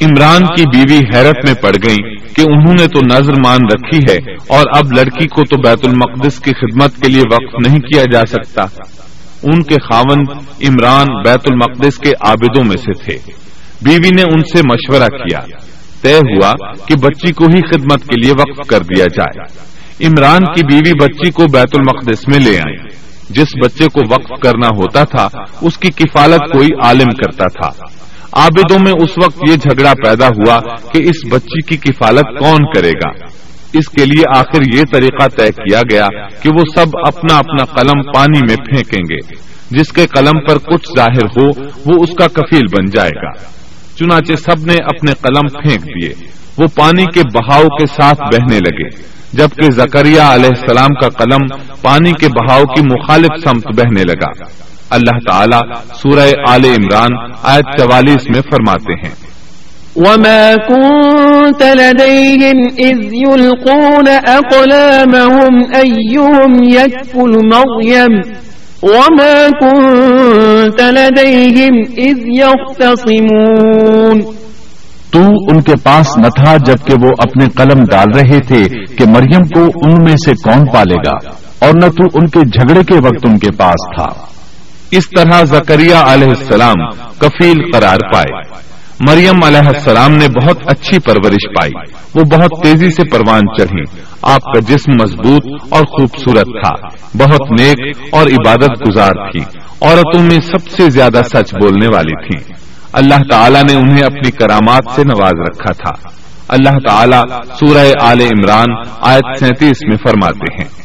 عمران 0.02 0.46
کی 0.46 0.64
بیوی 0.66 1.00
حیرت 1.16 1.46
میں 1.46 1.54
پڑ 1.54 1.76
گئی 1.84 2.16
کہ 2.34 2.42
انہوں 2.42 2.74
نے 2.74 2.88
تو 2.88 3.00
نظر 3.06 3.40
مان 3.46 3.60
رکھی 3.74 4.00
ہے، 4.10 4.18
اور 4.48 4.66
اب 4.78 4.92
لڑکی 4.92 5.28
کو 5.28 5.44
تو 5.44 5.62
بیت 5.62 5.88
المقدس 5.88 6.40
کی 6.40 6.52
خدمت 6.52 6.92
کے 6.96 7.08
لیے 7.08 7.22
وقف 7.32 7.68
نہیں 7.68 7.80
کیا 7.80 8.04
جا 8.12 8.22
سکتا۔ 8.30 8.66
ان 9.46 9.64
کے 9.64 9.76
خاون 9.76 10.20
عمران 10.68 11.06
بیت 11.26 11.52
المقدس 11.52 11.98
کے 11.98 12.10
عابدوں 12.10 12.64
میں 12.66 12.78
سے 12.78 13.04
تھے۔ 13.04 13.32
بیوی 13.82 14.10
نے 14.16 14.22
ان 14.22 14.40
سے 14.40 14.62
مشورہ 14.72 15.08
کیا۔ 15.08 15.40
طے 16.02 16.14
ہوا 16.14 16.52
کہ 16.74 16.96
بچی 16.96 17.34
کو 17.34 17.46
ہی 17.46 17.62
خدمت 17.62 18.04
کے 18.04 18.22
لیے 18.22 18.32
وقف 18.32 18.68
کر 18.68 18.80
دیا 18.80 19.06
جائے۔ 19.06 19.46
عمران 20.08 20.40
کی 20.40 20.66
بیوی 20.66 20.94
بچی 21.04 21.32
کو 21.32 21.44
بیت 21.54 21.78
المقدس 21.78 22.28
میں 22.28 22.40
لے 22.40 22.58
آئی 22.58 22.78
جس 23.30 23.48
بچے 23.66 23.86
کو 23.94 24.02
وقف 24.14 24.42
کرنا 24.44 24.68
ہوتا 24.68 25.04
تھا، 25.04 25.28
اس 25.62 25.78
کی 25.78 25.90
کفالت 25.92 26.52
کوئی 26.52 26.68
عالم 26.84 27.08
کرتا 27.08 27.48
تھا۔ 27.48 27.86
عابدوں 28.34 28.80
میں 28.80 28.92
اس 28.92 29.10
وقت 29.24 29.38
یہ 29.50 29.56
جھگڑا 29.56 29.94
پیدا 29.94 30.28
ہوا 30.28 30.60
کہ 30.94 31.04
اس 31.04 31.16
بچی 31.32 31.62
کی 31.62 31.78
کفالت 31.78 32.40
کون 32.40 32.60
کرے 32.76 32.92
گا۔ 32.92 33.26
اس 33.78 33.90
کے 33.90 34.06
لیے 34.06 34.24
آخر 34.38 34.76
یہ 34.76 34.82
طریقہ 34.94 35.28
طے 35.38 35.52
کیا 35.52 35.82
گیا 35.92 36.08
کہ 36.28 36.50
وہ 36.50 36.64
سب 36.76 36.88
اپنا 37.08 37.38
اپنا 37.38 37.66
قلم 37.66 38.04
پانی 38.04 38.40
میں 38.40 38.56
پھینکیں 38.56 39.04
گے۔ 39.10 39.46
جس 39.72 39.92
کے 39.92 40.08
قلم 40.08 40.46
پر 40.48 40.58
کچھ 40.58 40.88
ظاہر 40.98 41.26
ہو، 41.26 41.48
وہ 41.86 42.04
اس 42.04 42.10
کا 42.18 42.28
کفیل 42.28 42.62
بن 42.78 42.86
جائے 42.86 43.12
گا۔ 43.16 43.32
چنانچہ 43.96 44.34
سب 44.34 44.66
نے 44.66 44.74
اپنے 44.74 45.12
قلم 45.22 45.62
پھینک 45.62 45.84
دیے۔ 45.84 46.14
وہ 46.58 46.68
پانی 46.76 47.06
کے 47.06 47.22
بہاؤ 47.34 47.64
کے 47.64 47.88
ساتھ 47.88 48.22
بہنے 48.22 48.60
لگے۔ 48.60 49.16
جبکہ 49.34 49.72
زکریہ 49.72 50.22
علیہ 50.22 50.50
السلام 50.50 50.94
کا 51.02 51.10
قلم 51.10 51.74
پانی 51.82 52.12
کے 52.12 52.28
بہاؤ 52.28 52.64
کی 52.64 52.82
مخالف 52.82 53.44
سمت 53.44 53.68
بہنے 53.68 54.02
لگا۔ 54.02 54.44
اللہ 54.90 55.32
تعالیٰ 55.32 55.62
سورہ 55.84 56.30
آل 56.50 56.66
عمران 56.66 57.32
آیت 57.44 57.80
چوالیس 57.80 58.30
میں 58.30 58.42
فرماتے 58.42 58.94
ہیں۔ 58.94 59.25
وما 59.96 60.56
كنت 60.56 61.64
لديهم 61.64 62.58
إذ 62.80 63.14
يلقون 63.14 64.08
أقلامهم 64.08 65.54
أيهم 65.76 66.64
يكفل 66.64 67.32
مريم 67.54 68.14
وما 68.84 69.50
كنت 69.62 70.82
لديهم 70.82 71.76
إذ 71.98 72.18
يختصمون 72.40 74.20
تو 75.12 75.22
ان 75.22 75.62
کے 75.62 75.76
پاس 75.84 76.18
نہ 76.18 76.28
تھا 76.28 76.58
جبکہ 76.58 76.94
وہ 77.06 77.12
اپنے 77.20 77.46
قلم 77.56 77.84
ڈال 77.92 78.08
رہے 78.16 78.40
تھے 78.40 78.64
کہ 78.96 79.06
مریم 79.08 79.44
کو 79.48 79.64
ان 79.64 80.04
میں 80.04 80.16
سے 80.26 80.34
کون 80.34 80.66
پالے 80.74 80.96
گا 80.96 81.16
اور 81.60 81.74
نہ 81.74 81.88
تو 81.88 82.06
ان 82.14 82.28
کے 82.28 82.40
جھگڑے 82.40 82.84
کے 82.84 82.96
وقت 82.96 83.26
ان 83.26 83.38
کے 83.38 83.52
پاس 83.52 83.96
تھا۔ 83.96 84.08
اس 84.92 85.04
طرح 85.18 85.44
زکریہ 85.44 85.96
علیہ 85.96 86.28
السلام 86.28 86.90
کفیل 87.18 87.72
قرار 87.74 87.98
پائے۔ 88.14 88.66
مریم 89.00 89.44
علیہ 89.44 89.68
السلام 89.68 90.12
نے 90.12 90.28
بہت 90.28 90.58
اچھی 90.66 91.00
پرورش 91.00 91.48
پائی۔ 91.50 91.72
وہ 92.16 92.24
بہت 92.24 92.64
تیزی 92.64 92.90
سے 92.90 93.10
پروان 93.12 93.42
چڑھی۔ 93.58 94.02
آپ 94.22 94.42
کا 94.44 94.60
جسم 94.60 94.92
مضبوط 95.02 95.64
اور 95.70 95.84
خوبصورت 95.84 96.46
تھا۔ 96.46 96.88
بہت 97.18 97.62
نیک 97.62 97.98
اور 98.12 98.28
عبادت 98.28 98.90
گزار 98.90 99.32
تھی۔ 99.32 99.42
عورتوں 99.82 100.24
میں 100.24 100.40
سب 100.40 100.68
سے 100.70 100.90
زیادہ 100.90 101.22
سچ 101.26 101.54
بولنے 101.54 101.88
والی 101.88 102.28
تھی 102.28 102.54
اللہ 102.94 103.16
تعالیٰ 103.32 103.64
نے 103.64 103.76
انہیں 103.76 104.04
اپنی 104.04 104.32
کرامات 104.32 104.84
سے 104.96 105.04
نواز 105.04 105.34
رکھا 105.50 105.74
تھا۔ 105.74 106.10
اللہ 106.48 106.90
تعالیٰ 106.90 107.24
سورہ 107.60 107.88
آل 108.02 108.22
عمران 108.22 108.66
آیت 109.02 109.40
سینتیس 109.40 109.78
میں 109.88 109.98
فرماتے 109.98 110.54
ہیں۔ 110.54 110.85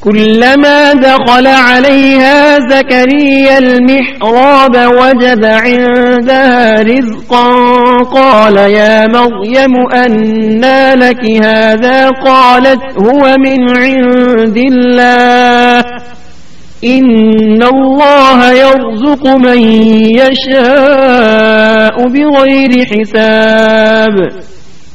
كلما 0.00 0.92
دخل 0.92 1.46
عليها 1.46 2.58
زكريا 2.58 3.58
المحراب 3.58 4.76
وجد 5.00 5.44
عندها 5.44 6.82
رزقا، 6.82 7.48
قال 8.14 8.56
يا 8.56 9.04
مريم 9.06 9.74
أنا 9.94 10.94
لك 10.94 11.44
هذا؟ 11.44 12.10
قالت 12.10 12.82
هو 12.98 13.36
من 13.46 13.60
عند 13.76 14.56
الله. 14.72 15.84
إن 16.84 17.62
الله 17.62 18.52
يرزق 18.52 19.26
من 19.26 19.60
يشاء 20.16 21.96
بغير 22.08 22.72
حساب. 22.92 24.14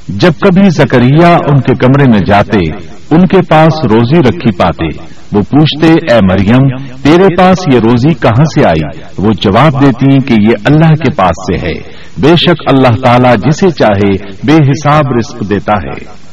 جب 0.10 0.32
کبھی 0.42 0.70
زکریہ 0.70 1.26
ان 1.26 1.62
کے 1.62 1.74
کمرے 1.74 2.12
میں 2.12 2.20
جاتے 2.20 2.60
ان 3.12 3.28
کے 3.28 3.38
پاس 3.42 3.86
روزی 3.92 4.20
رکھی 4.20 4.58
پاتے۔ 4.58 4.86
وہ 5.32 5.42
پوچھتے، 5.42 5.88
اے 5.88 6.20
مریم، 6.32 6.78
تیرے 7.04 7.36
پاس 7.38 7.58
یہ 7.74 7.80
روزی 7.80 8.14
کہاں 8.14 8.46
سے 8.46 8.66
آئی؟ 8.66 9.02
وہ 9.18 9.32
جواب 9.42 9.82
دیتی 9.82 10.20
کہ 10.20 10.36
یہ 10.42 10.56
اللہ 10.66 10.88
کے 10.88 11.12
پاس 11.16 11.30
سے 11.30 11.68
ہے۔ 11.68 11.82
بے 12.18 12.36
شک 12.36 12.64
اللہ 12.68 13.02
تعالیٰ 13.04 13.36
جسے 13.36 13.70
چاہے 13.70 14.12
بے 14.44 14.54
حساب 14.54 15.04
رزق 15.20 15.50
دیتا 15.50 15.72
ہے۔ 15.72 16.26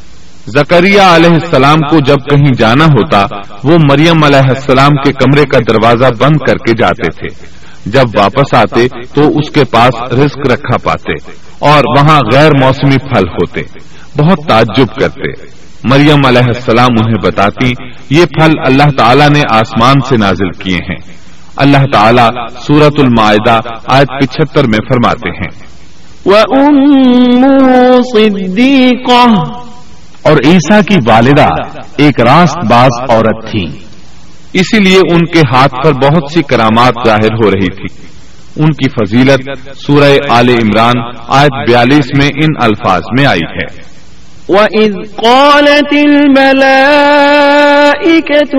زکریہ 0.47 1.01
علیہ 1.01 1.31
السلام 1.31 1.79
کو 1.79 1.99
جب 1.99 2.17
کہیں 2.31 2.53
جانا 2.59 2.85
ہوتا، 2.85 3.27
وہ 3.65 3.79
مریم 3.91 4.25
علیہ 4.25 4.49
السلام 4.49 4.91
کے 4.91 5.13
کمرے 5.13 5.45
کا 5.45 5.59
دروازہ 5.59 6.15
بند 6.19 6.37
کر 6.37 6.57
کے 6.57 6.73
جاتے 6.79 7.11
تھے۔ 7.11 7.63
جب 7.87 8.05
واپس 8.19 8.55
آتے 8.55 8.87
تو 9.15 9.29
اس 9.29 9.51
کے 9.51 9.65
پاس 9.65 10.13
رزق 10.13 10.53
رکھا 10.53 10.77
پاتے 10.83 11.13
اور 11.59 11.83
وہاں 11.99 12.21
غیر 12.33 12.51
موسمی 12.63 12.99
پھل 12.99 13.29
ہوتے۔ 13.29 13.63
بہت 14.19 14.39
تعجب 14.49 14.87
کرتے۔ 15.01 15.63
مریم 15.85 16.27
علیہ 16.27 16.47
السلام 16.47 16.91
انہیں 16.91 17.27
بتاتی 17.27 17.73
یہ 18.11 18.25
پھل 18.25 18.53
اللہ 18.67 18.91
تعالیٰ 18.99 19.31
نے 19.31 19.41
آسمان 19.51 19.95
سے 20.09 20.17
نازل 20.17 20.51
کیے 20.51 20.77
ہیں۔ 20.77 20.97
اللہ 21.57 21.85
تعالیٰ 21.93 22.29
سورت 22.67 23.01
المائدہ 23.01 23.59
آیت 23.87 24.09
پچہتر 24.21 24.65
میں 24.65 24.79
فرماتے 24.89 25.31
ہیں۔ 25.31 25.67
اور 30.23 30.33
عیسیٰ 30.33 30.83
کی 30.83 30.97
والدہ 31.07 31.47
ایک 31.97 32.21
راست 32.21 32.59
باز 32.71 33.11
عورت 33.11 33.51
تھی۔ 33.51 33.67
اسی 34.53 34.79
لیے 34.79 34.99
ان 34.99 35.19
کے 35.19 35.41
ہاتھ 35.53 35.75
پر 35.85 35.93
بہت 35.93 36.33
سی 36.33 36.43
کرامات 36.43 36.95
ظاہر 37.07 37.45
ہو 37.45 37.51
رہی 37.51 37.67
تھی۔ 37.67 38.07
ان 38.57 38.67
کی 38.67 38.89
فضیلت 38.89 39.49
سورہ 39.87 40.19
آل 40.31 40.49
عمران 40.49 40.95
آیت 41.29 41.71
بیالیس 41.71 42.07
میں 42.19 42.27
ان 42.27 42.63
الفاظ 42.63 43.03
میں 43.19 43.27
آئی 43.27 43.41
ہے۔ 43.41 43.92
وَإِذْ 44.49 44.93
قَالَتِ 45.17 45.97
الْمَلَائِكَةُ 46.11 46.71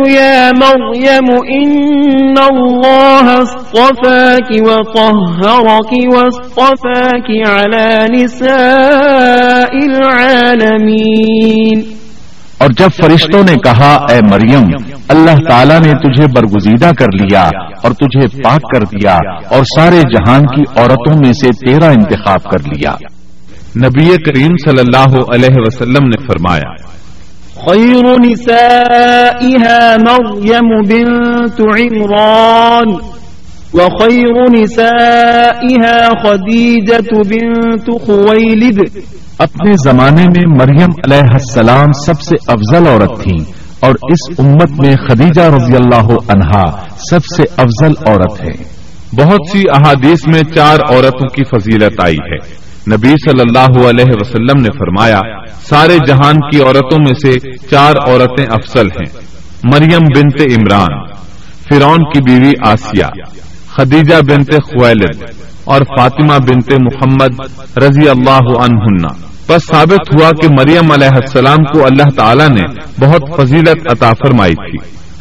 يَا 0.10 0.52
مَرْيَمُ 0.52 1.28
إِنَّ 1.52 2.36
اللَّهَ 2.40 3.26
اصْطَفَاكِ 3.42 4.62
وَطَهَّرَكِ 4.62 5.92
وَاصْطَفَاكِ 6.16 7.50
عَلَى 7.50 8.06
نِسَاءِ 8.18 9.74
الْعَالَمِينَ 9.90 11.82
اور 12.58 12.70
جب 12.78 12.90
فرشتوں 13.04 13.44
نے 13.44 13.56
کہا، 13.56 14.06
اے 14.10 14.20
مریم، 14.32 14.68
اللہ 15.08 15.50
تعالیٰ 15.50 15.80
نے 15.80 15.92
تجھے 15.92 16.28
برگزیدہ 16.28 16.92
کر 17.00 17.08
لیا 17.22 17.44
اور 17.84 17.92
تجھے 17.92 18.42
پاک 18.42 18.62
کر 18.62 18.84
دیا 18.84 19.18
اور 19.50 19.64
سارے 19.64 20.00
جہان 20.00 20.42
کی 20.42 20.62
عورتوں 20.76 21.18
میں 21.26 21.34
سے 21.34 21.50
تیرا 21.66 21.90
انتخاب 21.90 22.44
کر 22.44 22.60
لیا۔ 22.68 22.92
نبی 23.82 24.18
کریم 24.26 24.56
صلی 24.66 24.80
اللہ 24.80 25.16
علیہ 25.34 25.56
وسلم 25.56 26.08
نے 26.08 26.26
فرمایا 26.26 26.74
خیر 27.66 28.04
نسائها 28.26 29.96
مریم 29.98 30.70
بنت 30.88 31.62
عمران 31.62 32.94
وخير 33.74 34.62
نسائها 34.62 36.10
خديجة 36.24 37.22
بنت 37.30 37.90
خويلد 38.06 38.98
اپنے 39.40 39.72
زمانے 39.86 40.24
میں 40.24 40.46
مریم 40.48 40.90
علیہ 41.04 41.34
السلام 41.34 41.92
سب 42.06 42.22
سے 42.22 42.36
افضل 42.48 42.88
عورت 42.88 43.24
تھی 43.24 43.38
اور 43.80 43.92
اس 43.92 44.40
امت 44.40 44.72
میں 44.72 44.96
خدیجہ 45.08 45.42
رضی 45.42 45.76
اللہ 45.76 46.14
عنہا 46.28 46.86
سب 47.10 47.26
سے 47.26 47.44
افضل 47.58 47.94
عورت 48.08 48.42
ہے 48.42 48.64
بہت 49.16 49.40
سی 49.52 49.60
احادیث 49.70 50.28
میں 50.28 50.54
چار 50.56 50.78
عورتوں 50.90 51.28
کی 51.28 51.44
فضیلت 51.44 52.04
آئی 52.04 52.16
ہے۔ 52.16 52.63
نبی 52.88 53.10
صلی 53.10 53.40
اللہ 53.40 53.90
علیہ 53.90 54.12
وسلم 54.22 54.62
نے 54.62 54.70
فرمایا، 54.78 55.20
سارے 55.70 55.98
جہان 56.08 56.36
کی 56.36 56.60
عورتوں 56.62 56.98
میں 57.06 57.14
سے 57.14 57.52
چار 57.70 57.94
عورتیں 58.08 58.46
افضل 58.46 58.88
ہیں، 58.88 59.20
مریم 59.64 60.02
بنت 60.16 60.42
عمران 60.42 61.14
فرون 61.70 62.04
کی 62.04 62.22
بیوی 62.22 62.52
آسیہ، 62.66 63.06
خدیجہ 63.76 64.16
بنت 64.30 64.54
خویلد 64.54 65.24
اور 65.64 65.82
فاطمہ 65.82 66.34
بنت 66.34 66.74
محمد 66.82 67.40
رضی 67.78 68.10
اللہ 68.10 68.50
عنہ 68.60 69.08
بس 69.48 69.64
ثابت 69.64 70.14
ہوا 70.14 70.30
کہ 70.30 70.48
مریم 70.48 70.92
علیہ 70.92 71.16
السلام 71.16 71.64
کو 71.64 71.86
اللہ 71.86 72.10
تعالیٰ 72.18 72.50
نے 72.50 72.64
بہت 73.00 73.42
فضیلت 73.42 73.92
عطا 73.92 74.12
فرمائی 74.12 74.54
تھی۔ 74.54 74.78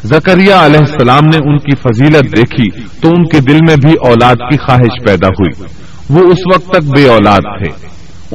زکریہ 0.07 0.53
علیہ 0.53 0.79
السلام 0.79 1.25
نے 1.25 1.37
ان 1.37 1.57
کی 1.57 1.75
فضیلت 1.75 2.37
دیکھی 2.37 2.85
تو 3.01 3.09
ان 3.09 3.27
کے 3.27 3.39
دل 3.39 3.57
میں 3.67 3.75
بھی 3.75 3.93
اولاد 4.07 4.35
کی 4.35 4.57
خواہش 4.57 5.05
پیدا 5.05 5.27
ہوئی۔ 5.27 5.82
وہ 6.09 6.19
اس 6.19 6.37
وقت 6.53 6.67
تک 6.69 6.83
بے 6.95 7.07
اولاد 7.07 7.41
تھے۔ 7.41 7.87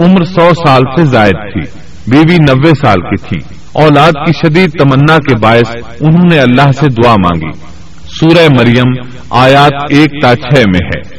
عمر 0.05 0.25
سو 0.25 0.51
سال 0.67 0.83
سے 0.97 1.05
زائد 1.05 1.35
تھی۔ 1.35 1.81
بیوی 2.11 2.37
نوے 2.37 2.71
سال 2.81 3.01
کی 3.01 3.17
تھی۔ 3.17 3.55
اولاد 3.73 4.13
کی 4.13 4.33
شدید 4.33 4.71
تمنا 4.79 5.17
کے 5.19 5.37
باعث 5.39 5.77
انہوں 6.01 6.27
نے 6.31 6.41
اللہ 6.41 6.73
سے 6.73 6.87
دعا 6.87 7.15
مانگی۔ 7.15 7.51
سورہ 8.21 8.49
مریم 8.59 9.19
آیات 9.31 9.73
ایک 9.91 10.23
تا 10.23 10.35
چھ 10.37 10.55
میں 10.55 10.91
ہے۔ 10.97 11.19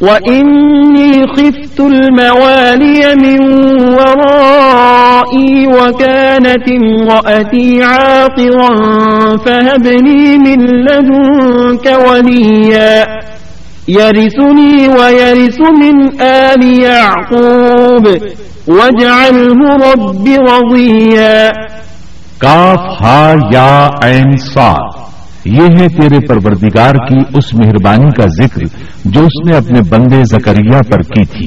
وإني 0.00 1.26
خفت 1.26 1.80
الموالي 1.80 3.14
من 3.14 3.40
ورائي 3.94 5.66
وكانت 5.66 6.68
امرأتي 6.70 7.82
عاقرا 7.82 8.76
فهبني 9.36 10.38
من 10.38 10.60
لدنك 10.66 11.98
وليا 12.08 13.06
يرثني 13.88 14.88
ويرث 14.88 15.60
من 15.60 16.20
آل 16.20 16.82
يعقوب 16.82 18.06
واجعله 18.68 19.60
رب 19.92 20.28
رضيا 20.28 21.52
کاف 22.40 23.02
ہا 23.02 23.34
یا 23.50 23.88
عین 24.02 24.36
صاد 24.36 24.93
یہ 25.44 25.62
ہے 25.80 25.88
تیرے 25.88 26.26
پروردگار 26.26 26.94
کی 27.08 27.38
اس 27.38 27.54
مہربانی 27.54 28.10
کا 28.10 28.26
ذکر 28.26 28.60
جو 29.04 29.20
اس 29.20 29.50
نے 29.50 29.56
اپنے 29.56 29.80
بندے 29.88 30.24
زکریہ 30.24 30.80
پر 30.90 31.02
کی 31.02 31.24
تھی، 31.24 31.46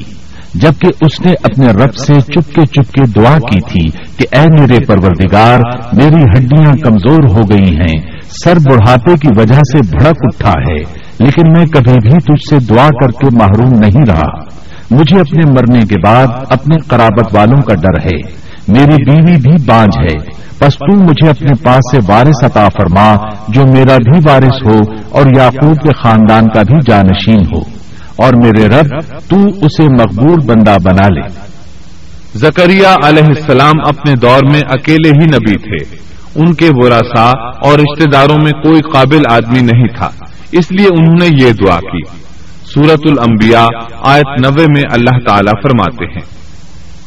جبکہ 0.53 0.87
اس 1.01 1.25
نے 1.25 1.31
اپنے 1.43 1.67
رب 1.67 1.95
سے 1.95 2.13
چپکے 2.13 2.65
چپکے 2.65 3.01
دعا 3.15 3.37
کی 3.37 3.59
تھی 3.59 3.89
کہ 4.17 4.35
اے 4.35 4.45
میرے 4.59 4.85
پروردگار، 4.87 5.59
میری 5.93 6.23
ہڈیاں 6.23 6.73
کمزور 6.73 7.31
ہو 7.31 7.41
گئی 7.51 7.75
ہیں، 7.75 8.01
سر 8.43 8.57
بڑھاپے 8.69 9.17
کی 9.17 9.27
وجہ 9.37 9.59
سے 9.59 9.77
بھڑک 9.97 10.15
اٹھا 10.21 10.53
ہے، 10.69 10.79
لیکن 11.19 11.51
میں 11.57 11.65
کبھی 11.65 12.09
بھی 12.09 12.09
تجھ 12.09 12.49
سے 12.49 12.73
دعا 12.73 12.87
کر 12.87 13.07
کے 13.07 13.35
محروم 13.35 13.79
نہیں 13.79 14.03
رہا۔ 14.07 14.57
مجھے 14.91 15.19
اپنے 15.19 15.51
مرنے 15.51 15.79
کے 15.79 15.95
بعد 16.07 16.27
اپنے 16.49 16.75
قرابت 16.87 17.35
والوں 17.35 17.61
کا 17.61 17.75
ڈر 17.75 18.05
ہے، 18.05 18.17
میری 18.67 19.11
بیوی 19.11 19.39
بھی 19.41 19.63
بانج 19.65 20.11
ہے۔ 20.11 20.36
بس 20.61 20.73
تو 20.77 21.03
مجھے 21.03 21.29
اپنے 21.29 21.63
پاس 21.63 21.79
سے 21.91 22.13
وارث 22.13 22.43
عطا 22.43 22.67
فرما، 22.69 23.15
جو 23.47 23.63
میرا 23.65 23.97
بھی 23.97 24.19
وارث 24.29 24.65
ہو 24.65 24.79
اور 25.09 25.25
یعقوب 25.37 25.75
کے 25.75 25.89
خاندان 26.03 26.47
کا 26.49 26.61
بھی 26.61 26.75
جانشین 26.85 27.55
ہو۔ 27.55 27.59
اور 28.15 28.33
میرے 28.33 28.67
رب، 28.67 29.01
تو 29.29 29.65
اسے 29.65 29.83
مقبول 29.83 30.45
بندہ 30.45 30.77
بنا 30.83 31.07
لے۔ 31.07 31.47
زکریہ 32.35 32.87
علیہ 33.03 33.23
السلام 33.23 33.73
اپنے 33.87 34.13
دور 34.15 34.51
میں 34.51 34.61
اکیلے 34.69 35.09
ہی 35.09 35.25
نبی 35.25 35.57
تھے۔ 35.57 35.95
ان 36.35 36.53
کے 36.53 36.69
وراسا 36.71 37.29
اور 37.39 37.79
رشتہ 37.79 38.09
داروں 38.09 38.37
میں 38.43 38.51
کوئی 38.51 38.81
قابل 38.93 39.21
آدمی 39.29 39.59
نہیں 39.59 39.87
تھا۔ 39.87 40.09
اس 40.51 40.71
لیے 40.71 40.87
انہوں 40.87 41.15
نے 41.19 41.25
یہ 41.25 41.51
دعا 41.51 41.79
کی۔ 41.79 42.01
سورت 42.73 42.99
الانبیاء، 43.05 43.67
آیت 44.03 44.45
نوے 44.45 44.65
میں 44.73 44.83
اللہ 44.91 45.19
تعالی 45.27 45.51
فرماتے 45.63 46.05
ہیں۔ 46.05 46.46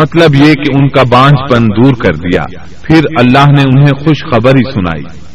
مطلب 0.03 0.35
یہ 0.35 0.55
کہ 0.55 0.75
ان 0.75 0.88
کا 0.88 1.03
بانج 1.03 1.35
پن 1.51 1.64
دور 1.64 1.94
کر 1.94 2.14
دیا۔ 2.14 2.42
پھر 2.83 3.01
اللہ 3.18 3.51
نے 3.51 3.62
انہیں 3.62 4.05
خوشخبری 4.05 4.72
سنائی۔ 4.75 5.26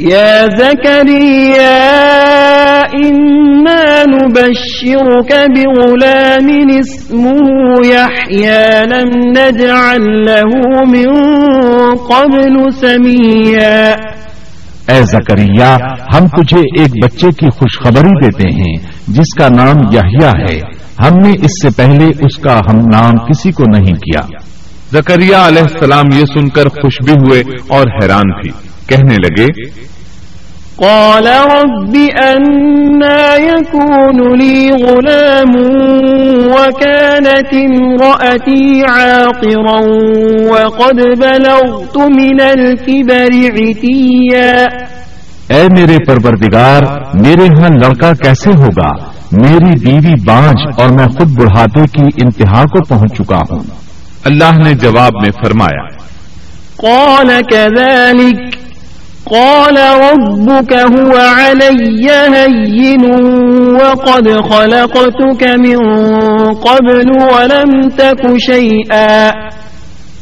يا 0.00 0.46
زكريا 0.58 1.78
إنا 2.94 4.04
نبشرك 4.04 5.32
بغلام 5.32 6.68
اسمه 6.68 7.40
يحيى 7.84 8.84
لم 8.86 9.30
نجعل 9.30 10.02
له 10.26 10.50
من 10.88 11.14
قبل 11.96 12.70
سميا. 12.80 13.94
اے 14.88 15.02
زکریہ 15.02 15.76
ہم 16.14 16.26
تجھے 16.26 16.80
ایک 16.80 17.04
بچے 17.04 17.26
کی 17.30 17.50
خوشخبری 17.50 18.26
دیتے 18.26 18.48
ہیں 18.48 18.76
جس 19.08 19.34
کا 19.38 19.48
نام 19.48 19.76
یحییٰ 19.92 20.50
ہے۔ 20.50 20.60
ہم 21.06 21.18
نے 21.18 21.30
اس 21.30 21.62
سے 21.62 21.68
پہلے 21.76 22.04
اس 22.04 22.36
کا 22.36 22.58
ہم 22.70 22.76
نام 22.76 23.12
کسی 23.12 23.52
کو 23.52 23.64
نہیں 23.64 23.94
کیا۔ 23.94 24.20
زکریہ 24.92 25.36
علیہ 25.36 25.62
السلام 25.62 26.04
یہ 26.12 26.24
سن 26.24 26.48
کر 26.48 26.68
خوش 26.68 26.94
بھی 27.04 27.12
ہوئے 27.12 27.42
اور 27.68 27.86
حیران 27.86 28.30
بھی 28.42 28.50
کہنے 28.88 29.14
لگے 29.14 29.46
قال 30.80 31.26
رب 31.26 31.94
أنا 32.22 33.36
يكون 33.36 34.38
لي 34.38 34.70
غلام 34.70 35.52
وكانت 36.48 37.54
امرأتي 37.54 38.82
عاقرا 38.88 39.80
وقد 40.50 40.96
بلغت 40.96 41.96
من 41.96 42.40
الكبر 42.40 43.36
عتيا 43.52 44.66
اے 45.48 45.62
میرے 45.76 45.96
پروردگار 46.04 46.82
میرے 47.14 47.46
ہاں 47.46 47.68
لڑکا 47.68 48.12
کیسے 48.12 48.50
ہوگا؟ 48.50 48.90
میری 49.32 49.72
بیوی 49.84 50.14
بانج 50.26 50.80
اور 50.80 50.88
میں 50.88 51.06
خود 51.06 51.30
بڑھاتے 51.36 51.86
کی 51.92 52.22
انتہا 52.22 52.64
کو 52.64 52.84
پہنچ 52.84 53.16
چکا 53.18 53.40
ہوں۔ 53.50 53.62
اللہ 54.24 54.58
نے 54.64 54.74
جواب 54.74 55.12
میں 55.22 55.30
فرمایا 55.44 55.86
قال 56.76 57.42
كذلك 57.50 58.65
قال 59.30 59.76
ربك 59.76 60.72
هو 60.72 61.16
علي 61.16 62.06
هين 62.36 63.04
وقد 63.74 64.28
خلقتك 64.50 65.42
من 65.58 65.76
قبل 66.54 67.02
ولم 67.32 67.88
تك 67.88 68.26
شيئا. 68.46 69.30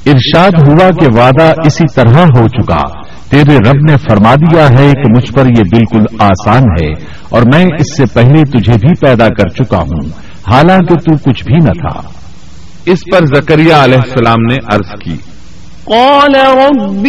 ارشاد 0.06 0.50
ہوا 0.68 0.90
کہ 0.90 1.06
وعدہ 1.16 1.52
اسی 1.64 1.94
طرح 1.94 2.24
ہو 2.38 2.48
چکا۔ 2.48 3.04
تیرے 3.30 3.56
رب 3.56 3.90
نے 3.90 3.96
فرما 3.96 4.34
دیا 4.34 4.68
ہے 4.68 4.92
کہ 4.92 5.10
مجھ 5.16 5.32
پر 5.32 5.46
یہ 5.46 5.62
بالکل 5.62 6.16
آسان 6.18 6.62
ہے 6.62 6.90
اور 7.28 7.42
میں 7.54 7.64
اس 7.64 7.96
سے 7.96 8.04
پہلے 8.12 8.42
تجھے 8.42 8.72
بھی 8.72 9.06
پیدا 9.06 9.28
کر 9.28 9.48
چکا 9.48 9.78
ہوں، 9.78 10.08
حالانکہ 10.52 10.94
تو 10.94 11.30
کچھ 11.30 11.44
بھی 11.44 11.56
نہ 11.56 11.72
تھا۔ 11.72 12.00
اس 12.86 12.98
پر 13.12 13.40
زکریہ 13.40 13.74
علیہ 13.74 13.98
السلام 13.98 14.42
نے 14.50 14.56
عرض 14.72 14.90
کی۔ 15.04 15.33
قال 15.84 16.34
رب 16.34 17.06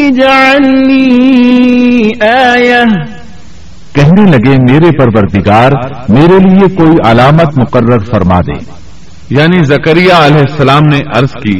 کہنے 3.94 4.32
لگے، 4.32 4.56
میرے 4.72 4.98
پروردگار، 4.98 5.72
میرے 6.10 6.38
لیے 6.50 6.76
کوئی 6.76 6.92
علامت 7.06 7.58
مقرر 7.58 8.00
فرما 8.00 8.42
دے۔ 8.42 8.64
یعنی 9.30 9.64
زکریہ 9.64 10.14
علیہ 10.14 10.42
السلام 10.50 10.82
نے 10.84 11.00
عرض 11.16 11.32
کی، 11.44 11.60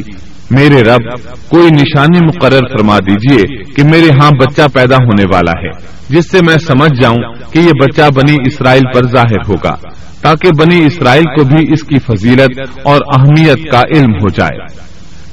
میرے 0.50 0.82
رب، 0.82 1.02
کوئی 1.48 1.66
نشانی 1.66 2.18
مقرر 2.26 2.60
فرما 2.60 2.98
دیجیے 2.98 3.64
کہ 3.64 3.84
میرے 3.84 4.08
ہاں 4.22 4.30
بچہ 4.30 4.62
پیدا 4.74 4.96
ہونے 4.96 5.24
والا 5.34 5.52
ہے، 5.62 5.70
جس 6.08 6.30
سے 6.30 6.38
میں 6.46 6.56
سمجھ 6.66 7.02
جاؤں 7.02 7.52
کہ 7.52 7.58
یہ 7.58 7.72
بچہ 7.82 8.02
بنی 8.14 8.36
اسرائیل 8.46 8.82
پر 8.94 9.06
ظاہر 9.06 9.48
ہوگا، 9.48 9.76
تاکہ 10.22 10.48
بنی 10.58 10.84
اسرائیل 10.84 11.24
کو 11.24 11.44
بھی 11.44 11.64
اس 11.72 11.82
کی 11.82 11.98
فضیلت 11.98 12.60
اور 12.84 13.00
اہمیت 13.14 13.70
کا 13.70 13.80
علم 13.94 14.12
ہو 14.12 14.28
جائے۔ 14.28 14.86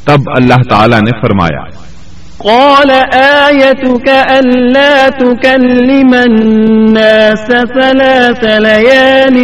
تب 0.07 0.19
اللہ 0.37 0.55
تعالی 0.69 0.95
نے 0.95 1.21
فرمایا 1.21 1.72
قال 2.43 2.91
آيتك 3.13 4.09
ألا 4.09 5.09
تكلم 5.09 6.13
الناس 6.13 7.47
ثلاث 7.47 8.43
ليال 8.43 9.37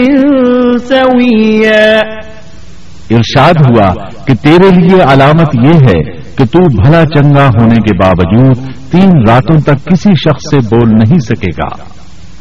سويا. 0.80 2.00
ارشاد 3.10 3.54
ہوا 3.70 3.94
کہ 4.28 4.34
تیرے 4.34 4.70
لیے 4.70 5.02
علامت 5.02 5.56
یہ 5.64 5.74
ہے 5.74 6.02
کہ 6.36 6.46
تو 6.46 6.60
بھلا 6.82 7.06
چنگا 7.06 7.48
ہونے 7.48 7.76
کے 7.76 7.98
باوجود 8.04 8.58
تین 8.92 9.10
راتوں 9.28 9.60
تک 9.60 9.86
کسی 9.86 10.10
شخص 10.16 10.50
سے 10.52 10.76
بول 10.76 10.90
نہیں 10.90 11.20
سکے 11.20 11.52
گا۔ 11.64 11.84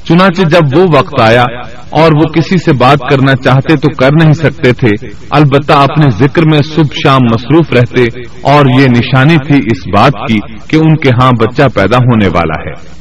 چنانچہ 0.08 0.42
جب 0.42 0.78
وہ 0.78 0.86
وقت 0.96 1.20
آیا 1.20 1.44
اور 1.90 2.12
وہ 2.12 2.32
کسی 2.32 2.58
سے 2.58 2.72
بات 2.72 2.98
کرنا 3.10 3.34
چاہتے 3.34 3.76
تو 3.76 3.94
کر 3.94 4.10
نہیں 4.22 4.32
سکتے 4.32 4.72
تھے، 4.72 5.06
البتہ 5.30 5.72
اپنے 5.72 6.10
ذکر 6.10 6.42
میں 6.52 6.60
صبح 6.74 6.94
شام 7.06 7.20
مصروف 7.22 7.72
رہتے 7.72 8.02
اور 8.42 8.66
یہ 8.66 8.86
نشانی 8.86 9.36
تھی 9.36 9.56
اس 9.56 10.00
بات 10.00 10.12
کی 10.28 10.38
کہ 10.68 10.76
ان 10.76 10.96
کے 10.96 11.10
ہاں 11.22 11.30
بچہ 11.32 11.62
پیدا 11.74 11.96
ہونے 11.96 12.26
والا 12.26 12.70
ہے۔ 12.70 12.98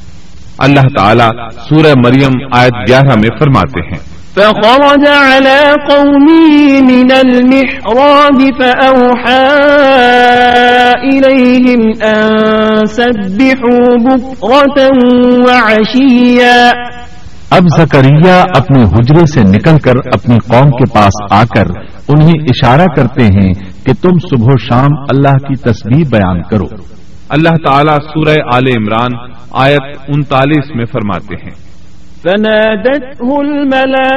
اللہ 0.58 0.82
تعالیٰ 0.98 1.30
سورہ 1.70 1.93
مریم 2.06 2.32
آیت 2.54 2.89
گیارہ 2.89 3.15
میں 3.15 3.30
فرماتے 3.39 3.82
ہیں۔ 3.82 4.17
فخرج 4.38 5.08
على 5.08 5.74
قومه 5.89 6.67
من 6.82 7.12
المحراب 7.12 8.41
فأوحى 8.60 9.46
إليهم 11.12 11.89
أن 12.02 12.28
سبحوا 12.86 13.96
بكرة 14.06 14.88
وعشيا 15.48 16.72
اب 17.52 17.64
زکریہ 17.78 18.44
اپنے 18.56 18.84
حجرے 18.84 19.26
سے 19.26 19.42
نکل 19.42 19.78
کر 19.80 19.94
اپنی 20.14 20.36
قوم 20.36 20.72
کے 20.72 20.94
پاس 20.94 21.32
آ 21.32 21.44
کر 21.44 21.66
انہیں 22.10 22.34
اشارہ 22.40 22.86
کرتے 22.96 23.24
ہیں 23.24 23.54
کہ 23.86 23.94
تم 24.02 24.18
صبح 24.18 24.48
و 24.48 24.58
شام 24.58 24.90
اللہ 25.10 25.38
کی 25.38 25.56
تصویر 25.56 26.04
بیان 26.12 26.42
کرو۔ 26.42 26.66
اللہ 27.30 27.50
تعالیٰ 27.50 27.98
سورہ 27.98 28.36
آل 28.54 28.64
عمران 28.78 29.32
آیت 29.52 30.00
انتالیس 30.08 30.76
میں 30.76 30.86
فرماتے 30.86 31.36
ہیں۔ 31.36 31.68
فنادته 32.24 33.30
الملائكة 33.38 34.08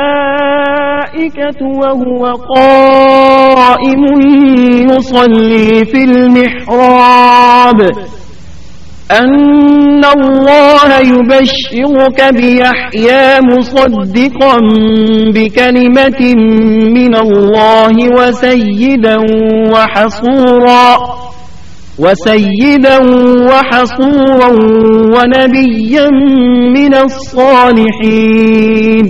وهو 1.67 2.27
قائم 2.55 4.05
يصلي 4.91 5.85
في 5.85 6.03
المحراب۔ 6.03 7.83
أن 9.11 10.05
الله 10.05 10.99
يبشرك 10.99 12.35
بيحيى 12.35 13.41
مصدقا 13.41 14.57
بكلمة 15.35 16.35
من 16.99 17.17
الله 17.17 17.95
وسيدا 18.19 19.17
وحصورا 19.73 20.89
وسيدا 21.99 22.99
وحصورا 23.51 24.51
ونبيا 25.17 26.07
من 26.79 26.95
الصالحين. 26.95 29.05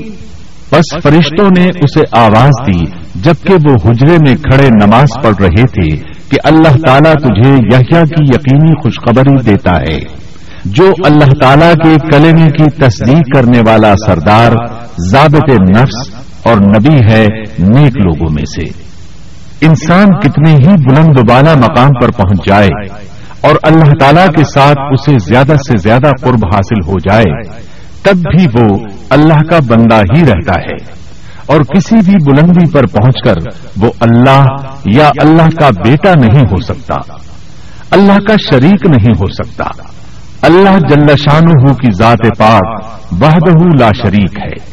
بس 0.73 1.03
فرشتوں 1.03 1.51
نے 1.59 1.65
اسے 1.65 2.01
آواز 2.13 2.67
دی 2.67 2.85
جبکہ 3.15 3.55
وہ 3.55 3.91
حجرے 3.91 4.17
میں 4.27 4.35
کھڑے 4.35 4.69
نماز 4.69 5.09
پڑھ 5.23 5.37
رہے 5.41 5.67
تھے۔ 5.67 6.10
کہ 6.31 6.39
اللہ 6.45 6.77
تعالیٰ 6.87 7.15
تجھے 7.15 7.51
یحییٰ 7.51 8.03
کی 8.03 8.25
یقینی 8.25 8.75
خوشخبری 8.83 9.51
دیتا 9.51 9.77
ہے۔ 9.77 10.21
جو 10.65 10.93
اللہ 11.05 11.33
تعالیٰ 11.41 11.73
کے 11.73 11.97
کلمے 12.13 12.51
کی 12.51 12.65
تصدیق 12.65 13.37
کرنے 13.37 13.61
والا 13.67 13.95
سردار، 14.07 14.53
ضابط 14.99 15.51
نفس 15.51 16.25
اور 16.43 16.57
نبی 16.57 17.13
ہے 17.13 17.27
نیک 17.59 17.97
لوگوں 17.97 18.31
میں 18.33 18.43
سے۔ 18.43 18.91
انسان 19.67 20.07
کتنے 20.21 20.51
ہی 20.51 20.75
بلند 20.89 21.19
و 21.19 21.23
بالا 21.23 21.55
مقام 21.55 21.91
پر 22.03 22.11
پہنچ 22.11 22.47
جائے 22.47 22.69
اور 23.41 23.55
اللہ 23.63 23.93
تعالی 24.01 24.27
کے 24.37 24.45
ساتھ 24.45 24.79
اسے 24.93 25.17
زیادہ 25.25 25.53
سے 25.53 25.77
زیادہ 25.77 26.09
قرب 26.21 26.45
حاصل 26.55 26.89
ہو 26.89 26.99
جائے، 26.99 27.43
تب 28.03 28.17
بھی 28.17 28.47
وہ 28.55 28.79
اللہ 29.11 29.51
کا 29.51 29.59
بندہ 29.69 29.97
ہی 29.97 30.21
رہتا 30.23 30.53
ہے۔ 30.61 31.01
اور 31.51 31.61
کسی 31.61 31.95
بھی 32.05 32.15
بلندی 32.27 32.71
پر 32.71 32.87
پہنچ 32.87 33.23
کر 33.25 33.35
وہ 33.77 33.91
اللہ 34.01 34.47
یا 34.85 35.11
اللہ 35.23 35.43
کا 35.43 35.71
بیٹا 35.71 36.13
نہیں 36.21 36.41
ہو 36.41 36.61
سکتا۔ 36.61 36.95
اللہ 37.91 38.19
کا 38.29 38.35
شریک 38.51 38.87
نہیں 38.87 39.13
ہو 39.21 39.27
سکتا۔ 39.27 39.65
اللہ 40.43 40.79
جل 40.79 41.17
شانہ 41.17 41.73
کی 41.73 41.93
ذات 41.97 42.39
پاک 42.39 42.85
بہدہ 43.13 43.81
لا 43.81 43.91
شریک 44.03 44.39
ہے 44.39 44.71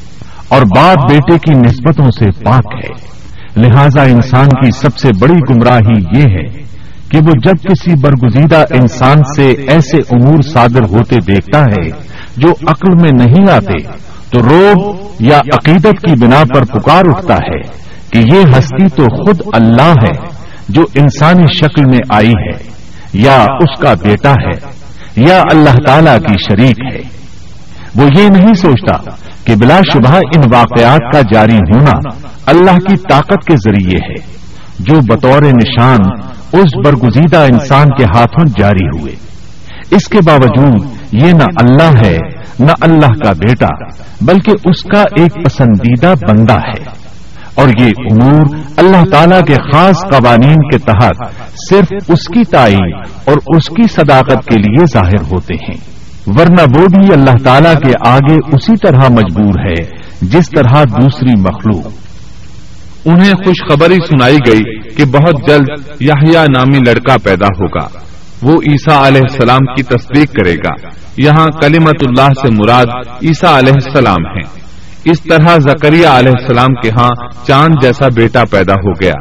اور 0.47 0.61
باپ 0.61 1.11
بیٹے 1.11 1.37
کی 1.37 1.53
نسبتوں 1.53 2.05
سے 2.05 2.25
پاک 2.43 2.65
ہے۔ 2.75 3.17
لہذا 3.61 4.01
انسان 4.01 4.45
کی 4.45 4.71
سب 4.71 4.97
سے 4.97 5.09
بڑی 5.19 5.33
گمراہی 5.49 6.19
یہ 6.19 6.23
ہے 6.23 6.67
کہ 7.09 7.17
وہ 7.17 7.31
جب 7.43 7.69
کسی 7.69 7.91
برگزیدہ 8.01 8.63
انسان 8.69 9.17
سے 9.35 9.47
ایسے 9.47 9.97
امور 9.97 10.41
صادر 10.41 10.83
ہوتے 10.89 11.15
دیکھتا 11.27 11.59
ہے 11.59 12.06
جو 12.37 12.51
عقل 12.67 12.95
میں 13.01 13.11
نہیں 13.11 13.51
آتے، 13.51 13.77
تو 14.29 14.39
روب 14.39 14.95
یا 15.19 15.37
عقیدت 15.37 16.01
کی 16.01 16.13
بنا 16.21 16.43
پر 16.55 16.65
پکار 16.65 17.03
اٹھتا 17.05 17.35
ہے 17.35 17.59
کہ 18.11 18.19
یہ 18.35 18.57
ہستی 18.57 18.87
تو 18.89 19.03
خود 19.03 19.41
اللہ 19.53 19.93
ہے 20.03 20.31
جو 20.69 20.81
انسانی 20.95 21.45
شکل 21.53 21.83
میں 21.91 21.99
آئی 22.09 22.29
ہے، 22.29 22.57
یا 23.13 23.35
اس 23.41 23.79
کا 23.79 23.93
بیٹا 23.93 24.31
ہے، 24.31 24.57
یا 25.15 25.41
اللہ 25.51 25.77
تعالی 25.85 26.17
کی 26.27 26.33
شریک 26.47 26.93
ہے۔ 26.93 27.01
وہ 27.95 28.07
یہ 28.19 28.27
نہیں 28.29 28.53
سوچتا 28.53 28.97
کہ 29.45 29.55
بلا 29.55 29.79
شبہ 29.93 30.15
ان 30.35 30.41
واقعات 30.53 31.13
کا 31.13 31.21
جاری 31.33 31.57
ہونا 31.57 31.91
اللہ 32.45 32.77
کی 32.77 32.95
طاقت 33.09 33.45
کے 33.45 33.55
ذریعے 33.55 33.97
ہے، 34.09 34.21
جو 34.79 34.99
بطور 34.99 35.41
نشان 35.41 35.99
اس 36.53 36.75
برگزیدہ 36.85 37.37
انسان 37.37 37.89
کے 37.97 38.03
ہاتھوں 38.03 38.45
جاری 38.57 38.99
ہوئے۔ 38.99 39.15
اس 39.91 40.07
کے 40.07 40.19
باوجود 40.25 40.96
یہ 41.11 41.33
نہ 41.33 41.43
اللہ 41.55 42.05
ہے، 42.05 42.17
نہ 42.59 42.71
اللہ 42.81 43.07
کا 43.07 43.31
بیٹا، 43.31 43.91
بلکہ 44.21 44.51
اس 44.65 44.83
کا 44.83 45.01
ایک 45.01 45.45
پسندیدہ 45.45 46.13
بندہ 46.27 46.57
ہے۔ 46.57 47.07
اور 47.55 47.67
یہ 47.79 47.91
امور 48.11 48.57
اللہ 48.77 49.09
تعالی 49.11 49.35
کے 49.47 49.53
خاص 49.53 50.01
قوانین 50.01 50.55
کے 50.55 50.77
تحت 50.77 51.15
صرف 51.69 51.93
اس 52.07 52.27
کی 52.33 52.43
تعین 52.43 52.93
اور 53.25 53.35
اس 53.57 53.67
کی 53.69 53.87
صداقت 53.87 54.45
کے 54.45 54.59
لیے 54.59 54.85
ظاہر 54.85 55.31
ہوتے 55.31 55.53
ہیں۔ 55.53 55.97
ورنہ 56.27 56.61
وہ 56.61 56.85
بھی 56.87 57.13
اللہ 57.13 57.43
تعالی 57.43 57.69
کے 57.83 58.09
آگے 58.09 58.33
اسی 58.33 58.77
طرح 58.77 59.09
مجبور 59.09 59.69
ہے، 59.69 59.83
جس 60.21 60.49
طرح 60.49 60.83
دوسری 60.83 61.41
مخلوق۔ 61.41 61.91
انہیں 63.05 63.33
خوشخبری 63.33 63.95
سنائی 63.95 64.37
گئی 64.47 64.81
کہ 64.95 65.05
بہت 65.05 65.47
جلد 65.47 66.01
یحییٰ 66.01 66.45
نامی 66.47 66.77
لڑکا 66.87 67.17
پیدا 67.23 67.45
ہوگا۔ 67.45 67.87
وہ 68.41 68.53
عیسیٰ 68.53 69.05
علیہ 69.05 69.21
السلام 69.31 69.65
کی 69.65 69.83
تصدیق 69.83 70.33
کرے 70.33 70.55
گا۔ 70.55 70.89
یہاں 71.17 71.47
کلیمت 71.47 72.07
اللہ 72.07 72.27
سے 72.41 72.47
مراد 72.53 72.85
عیسیٰ 73.23 73.57
علیہ 73.57 73.73
السلام 73.73 74.25
ہیں۔ 74.25 74.67
اس 75.05 75.21
طرح 75.21 75.55
زکریہ 75.57 76.07
علیہ 76.07 76.31
السلام 76.39 76.73
کے 76.73 76.89
ہاں 76.89 77.45
چاند 77.47 77.75
جیسا 77.81 78.07
بیٹا 78.15 78.43
پیدا 78.51 78.73
ہو 78.73 78.91
گیا۔ 78.91 79.13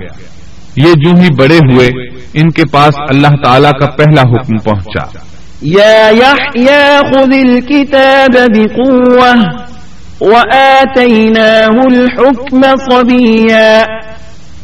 یہ 0.76 0.92
جو 0.92 1.10
ہی 1.20 1.28
بڑے 1.38 1.56
ہوئے 1.56 1.86
ان 2.34 2.50
کے 2.50 2.62
پاس 2.72 2.94
اللہ 3.10 3.44
تعالی 3.44 3.68
کا 3.80 3.86
پہلا 3.86 4.20
حکم 4.20 4.56
پہنچا۔ 4.56 5.18
یا 5.62 7.00
خذ 7.00 7.32
الكتاب 7.32 8.58
الحكم 11.88 12.62
صبيا 12.62 13.82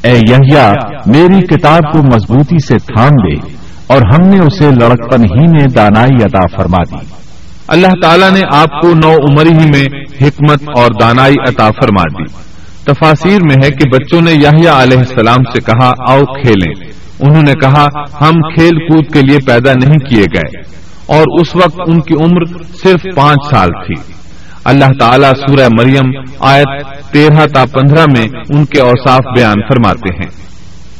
اے 0.02 0.20
یحییٰ 0.30 0.72
میری 1.06 1.40
کتاب 1.46 1.92
کو 1.92 1.98
مضبوطی 1.98 2.66
سے 2.68 2.78
تھام 2.78 3.08
دے 3.08 3.51
اور 3.92 4.02
ہم 4.02 4.28
نے 4.28 4.38
اسے 4.38 4.70
لڑکپن 4.70 5.24
ہی 5.24 5.46
میں 5.46 5.66
دانائی 5.66 6.24
عطا 6.24 6.56
فرما 6.56 6.84
دی۔ 6.90 7.06
اللہ 7.68 7.86
تعالیٰ 8.02 8.30
نے 8.30 8.40
آپ 8.52 8.80
کو 8.80 8.94
نو 8.94 9.12
عمر 9.12 9.46
ہی 9.46 9.66
میں 9.70 10.00
حکمت 10.20 10.62
اور 10.76 10.90
دانائی 11.00 11.34
عطا 11.48 11.70
فرما 11.70 12.02
دی۔ 12.02 12.52
تفاصیر 12.84 13.42
میں 13.42 13.56
ہے 13.64 13.70
کہ 13.70 13.88
بچوں 13.88 14.20
نے 14.20 14.32
یاہیا 14.32 14.82
علیہ 14.82 14.98
السلام 14.98 15.42
سے 15.52 15.60
کہا، 15.60 15.90
آؤ 16.08 16.20
کھیلیں۔ 16.20 16.92
انہوں 17.20 17.42
نے 17.42 17.52
کہا، 17.54 17.84
ہم 18.20 18.54
کھیل 18.54 18.78
کود 18.78 19.12
کے 19.12 19.20
لیے 19.20 19.38
پیدا 19.46 19.72
نہیں 19.72 19.98
کیے 19.98 20.24
گئے۔ 20.34 20.60
اور 21.06 21.40
اس 21.40 21.56
وقت 21.56 21.80
ان 21.86 22.00
کی 22.00 22.14
عمر 22.14 22.44
صرف 22.82 23.16
پانچ 23.16 23.38
سال 23.50 23.68
تھی۔ 23.68 24.12
اللہ 24.64 24.84
تعالیٰ 25.00 25.32
سورہ 25.32 25.68
مریم 25.68 26.10
آیت 26.40 26.84
تیرہ 27.12 27.46
تا 27.46 27.64
پندرہ 27.72 28.04
میں 28.16 28.26
ان 28.48 28.64
کے 28.64 28.80
اوصاف 28.80 29.20
بیان 29.36 29.60
فرماتے 29.68 30.14
ہیں۔ 30.14 30.51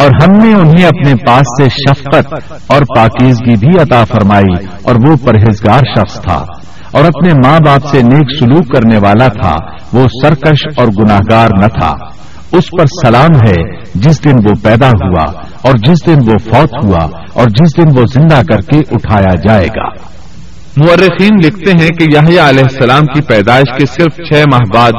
اور 0.00 0.10
ہم 0.10 0.48
نے 0.48 0.54
انہیں 0.54 0.84
اپنے 0.84 1.12
پاس 1.26 1.62
سے 1.62 1.68
شفقت 1.68 2.34
اور 2.66 2.82
پاکیزگی 2.96 3.56
بھی 3.56 3.80
عطا 3.80 4.04
فرمائی 4.04 4.66
اور 4.82 4.94
وہ 4.94 5.16
پرہیزگار 5.16 5.78
شخص 5.78 6.20
تھا 6.20 6.44
اور 6.92 7.04
اپنے 7.04 7.32
ماں 7.32 7.58
باپ 7.66 7.84
سے 7.90 8.02
نیک 8.02 8.38
سلوک 8.38 8.72
کرنے 8.72 8.96
والا 8.96 9.28
تھا، 9.28 9.56
وہ 9.92 10.06
سرکش 10.22 10.66
اور 10.76 10.86
گناہ 10.86 11.18
گار 11.30 11.48
نہ 11.60 11.66
تھا۔ 11.66 11.94
اس 12.52 12.64
پر 12.78 12.84
سلام 12.86 13.34
ہے 13.48 13.72
جس 13.94 14.24
دن 14.24 14.34
وہ 14.34 14.54
پیدا 14.62 14.88
ہوا 14.88 15.24
اور 15.62 15.72
جس 15.72 16.06
دن 16.06 16.18
وہ 16.26 16.38
فوت 16.38 16.84
ہوا 16.84 17.08
اور 17.32 17.44
جس 17.44 17.76
دن 17.76 17.98
وہ 17.98 18.04
زندہ 18.06 18.40
کر 18.52 18.60
کے 18.60 18.78
اٹھایا 18.90 19.34
جائے 19.34 19.66
گا۔ 19.66 19.88
مورخین 20.76 21.36
لکھتے 21.44 21.70
ہیں 21.70 21.88
کہ 21.88 22.06
یحییٰ 22.14 22.48
علیہ 22.48 22.64
السلام 22.64 23.02
کی 23.02 23.20
پیدائش 23.20 23.78
کے 23.78 23.86
صرف 23.86 24.16
چھ 24.16 24.32
ماہ 24.52 24.74
بعد 24.74 24.92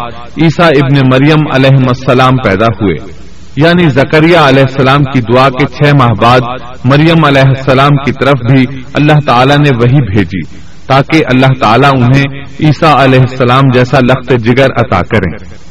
عیسیٰ 0.44 0.68
ابن 0.68 1.00
مریم 1.14 1.40
علیہ 1.56 1.78
السلام 1.88 2.36
پیدا 2.36 2.66
ہوئے۔ 2.66 3.22
یعنی 3.56 3.90
زکریہ 3.90 4.38
علیہ 4.38 4.64
السلام 4.64 5.04
کی 5.04 5.22
دعا 5.22 5.50
کے 5.50 5.66
چھ 5.66 5.96
ماہ 6.00 6.10
بعد 6.22 6.40
مریم 6.84 7.26
علیہ 7.26 7.42
السلام 7.42 7.96
کی 8.06 8.12
طرف 8.12 8.52
بھی 8.52 8.66
اللہ 8.94 9.20
تعالیٰ 9.26 9.58
نے 9.58 9.70
وہی 9.82 10.16
بھیجی 10.16 10.58
تاکہ 10.88 11.18
اللہ 11.18 11.60
تعالیٰ 11.60 11.90
انہیں 11.94 12.44
عیسیٰ 12.60 12.96
علیہ 12.96 13.20
السلام 13.20 13.62
جیسا 13.74 14.00
لخت 14.00 14.34
جگر 14.46 14.66
عطا 14.66 15.00
کریں۔ 15.00 15.62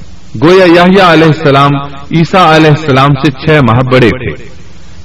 گویا 0.45 0.65
یاہیا 0.65 1.13
علیہ 1.13 1.27
السلام 1.27 1.71
عیسیٰ 2.13 2.47
علیہ 2.47 2.71
السلام 2.71 3.09
سے 3.09 3.31
چھ 3.31 3.51
ماہ 3.51 3.81
بڑے 3.93 4.09
تھے۔ 4.09 4.49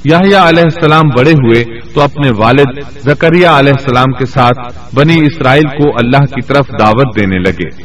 یاہیا 0.03 0.49
علیہ 0.49 0.63
السلام 0.63 1.03
بڑے 1.17 1.31
ہوئے 1.31 1.63
تو 1.93 2.01
اپنے 2.01 2.29
والد 2.29 2.79
زکریہ 3.03 3.47
علیہ 3.47 3.73
السلام 3.73 4.13
کے 4.13 4.25
ساتھ 4.25 4.79
بنی 4.95 5.15
اسرائیل 5.21 5.67
کو 5.67 5.89
اللہ 5.89 6.17
کی 6.17 6.41
طرف 6.41 6.65
دعوت 6.79 7.19
دینے 7.19 7.37
لگے۔ 7.37 7.83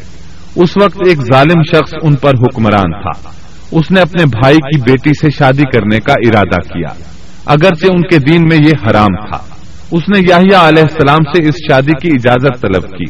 اس 0.57 0.77
وقت 0.77 0.99
ایک 1.07 1.19
ظالم 1.33 1.63
شخص 1.63 1.95
ان 2.03 2.15
پر 2.15 2.35
حکمران 2.35 3.03
تھا۔ 3.03 3.40
اس 3.71 3.91
نے 3.91 4.01
اپنے 4.01 4.25
بھائی 4.25 4.57
کی 4.57 4.81
بیٹی 4.81 5.11
سے 5.21 5.31
شادی 5.31 5.63
کرنے 5.63 6.01
کا 6.01 6.13
ارادہ 6.13 6.61
کیا۔ 6.61 7.05
اگرچہ 7.47 7.87
ان 7.87 8.03
کے 8.03 8.19
دین 8.19 8.43
میں 8.43 8.57
یہ 8.57 8.73
حرام 8.87 9.31
تھا۔ 9.31 9.39
اس 9.93 10.03
نے 10.09 10.21
یاہیا 10.29 10.69
علیہ 10.69 10.83
السلام 10.83 11.33
سے 11.37 11.49
اس 11.49 11.55
شادی 11.71 11.93
کی 12.03 12.09
اجازت 12.15 12.63
طلب 12.63 12.99
کی۔ 12.99 13.05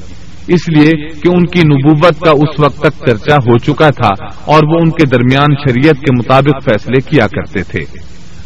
اس 0.55 0.69
لیے 0.69 1.09
کہ 1.09 1.29
ان 1.29 1.47
کی 1.47 1.61
نبوت 1.61 2.21
کا 2.21 2.31
اس 2.31 2.61
وقت 2.61 2.79
تک 2.79 3.07
چرچا 3.07 3.35
ہو 3.35 3.59
چکا 3.59 3.91
تھا 3.91 4.25
اور 4.45 4.63
وہ 4.65 4.79
ان 4.81 4.91
کے 4.91 5.07
درمیان 5.07 5.55
شریعت 5.69 5.95
کے 5.95 6.13
مطابق 6.19 6.65
فیصلے 6.65 7.01
کیا 7.01 7.27
کرتے 7.27 7.63
تھے۔ 7.63 7.81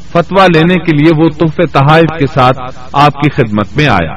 فتوا 0.09 0.47
لینے 0.55 0.75
کے 0.75 0.97
لیے 0.97 1.23
وہ 1.23 1.29
تحف 1.29 1.73
تحائف 1.73 2.19
کے 2.19 2.27
ساتھ 2.27 2.59
آپ 2.93 3.13
کی 3.13 3.31
خدمت 3.31 3.77
میں 3.77 3.89
آیا۔ 3.89 4.17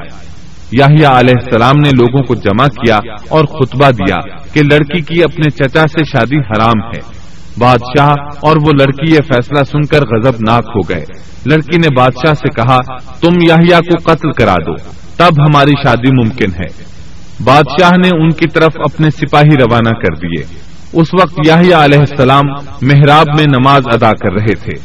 یاہیا 0.72 1.20
علیہ 1.20 1.34
السلام 1.44 1.74
نے 1.84 1.90
لوگوں 1.90 2.22
کو 2.22 2.34
جمع 2.34 2.66
کیا 2.66 2.96
اور 3.28 3.44
خطبہ 3.44 3.90
دیا 3.90 4.38
کہ 4.52 4.62
لڑکی 4.62 5.00
کی 5.00 5.22
اپنے 5.22 5.50
چچا 5.50 5.80
سے 5.80 6.04
شادی 6.04 6.36
حرام 6.36 6.80
ہے۔ 6.82 7.17
بادشاہ 7.60 8.14
اور 8.40 8.56
وہ 8.56 8.70
لڑکی 8.80 9.12
یہ 9.12 9.18
فیصلہ 9.18 9.64
سن 9.64 9.82
کر 9.82 10.00
غضب 10.06 10.34
ناک 10.48 10.64
ہو 10.66 10.80
گئے۔ 10.88 11.04
لڑکی 11.46 11.78
نے 11.78 11.88
بادشاہ 11.96 12.34
سے 12.34 12.48
کہا، 12.48 12.78
تم 13.20 13.36
یاہیا 13.48 13.80
کو 13.80 14.12
قتل 14.12 14.32
کرا 14.32 14.54
دو، 14.66 14.74
تب 15.16 15.42
ہماری 15.42 15.70
شادی 15.70 16.10
ممکن 16.10 16.50
ہے۔ 16.50 16.98
بادشاہ 17.44 17.90
نے 17.90 18.08
ان 18.08 18.30
کی 18.30 18.46
طرف 18.48 18.72
اپنے 18.74 19.10
سپاہی 19.10 19.56
روانہ 19.56 19.90
کر 19.90 20.14
دیے۔ 20.14 20.44
اس 20.92 21.06
وقت 21.20 21.34
یاہیا 21.46 21.84
علیہ 21.84 21.98
السلام 21.98 22.44
محراب 22.82 23.26
میں 23.38 23.44
نماز 23.48 23.82
ادا 23.86 24.12
کر 24.12 24.32
رہے 24.32 24.54
تھے۔ 24.54 24.76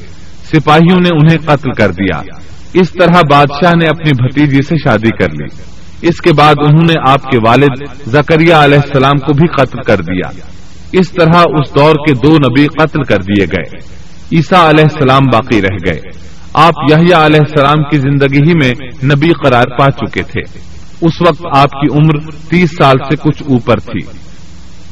سپاہیوں 0.54 1.00
نے 1.00 1.10
انہیں 1.12 1.38
قتل 1.46 1.72
کر 1.72 1.92
دیا۔ 1.92 2.22
اس 2.74 2.92
طرح 2.92 3.22
بادشاہ 3.32 3.72
نے 3.76 3.86
اپنی 3.86 4.12
بھتیجی 4.12 4.62
سے 4.70 4.76
شادی 4.76 5.18
کر 5.18 5.30
لی۔ 5.30 5.62
اس 6.02 6.22
کے 6.22 6.34
بعد 6.34 6.56
انہوں 6.58 6.86
نے 6.88 7.12
آپ 7.12 7.24
کے 7.24 7.38
والد 7.48 8.00
زکریہ 8.06 8.54
علیہ 8.54 8.78
السلام 8.78 9.20
کو 9.20 9.34
بھی 9.34 9.48
قتل 9.48 9.82
کر 9.88 10.02
دیا۔ 10.02 10.30
اس 10.94 11.12
طرح 11.12 11.38
اس 11.38 11.76
دور 11.76 11.94
کے 11.94 12.14
دو 12.14 12.36
نبی 12.36 12.68
قتل 12.68 13.04
کر 13.04 13.18
دیے 13.18 13.46
گئے۔ 13.46 13.78
عیسیٰ 14.36 14.70
علیہ 14.70 14.84
السلام 14.84 15.22
باقی 15.34 15.62
رہ 15.62 15.76
گئے۔ 15.88 16.00
آپ 16.54 16.74
یحییٰ 16.92 17.26
علیہ 17.26 17.40
السلام 17.40 17.84
کی 17.84 17.98
زندگی 17.98 18.50
ہی 18.50 18.54
میں 18.54 18.74
نبی 19.04 19.32
قرار 19.46 19.64
پا 19.80 19.92
چکے 19.92 20.24
تھے۔ 20.24 20.42
اس 21.02 21.22
وقت 21.28 21.58
آپ 21.58 21.72
کی 21.72 21.94
عمر 21.94 22.32
تیس 22.50 22.70
سال 22.72 22.98
سے 22.98 23.16
کچھ 23.16 23.44
اوپر 23.50 23.80
تھی۔ 23.80 24.06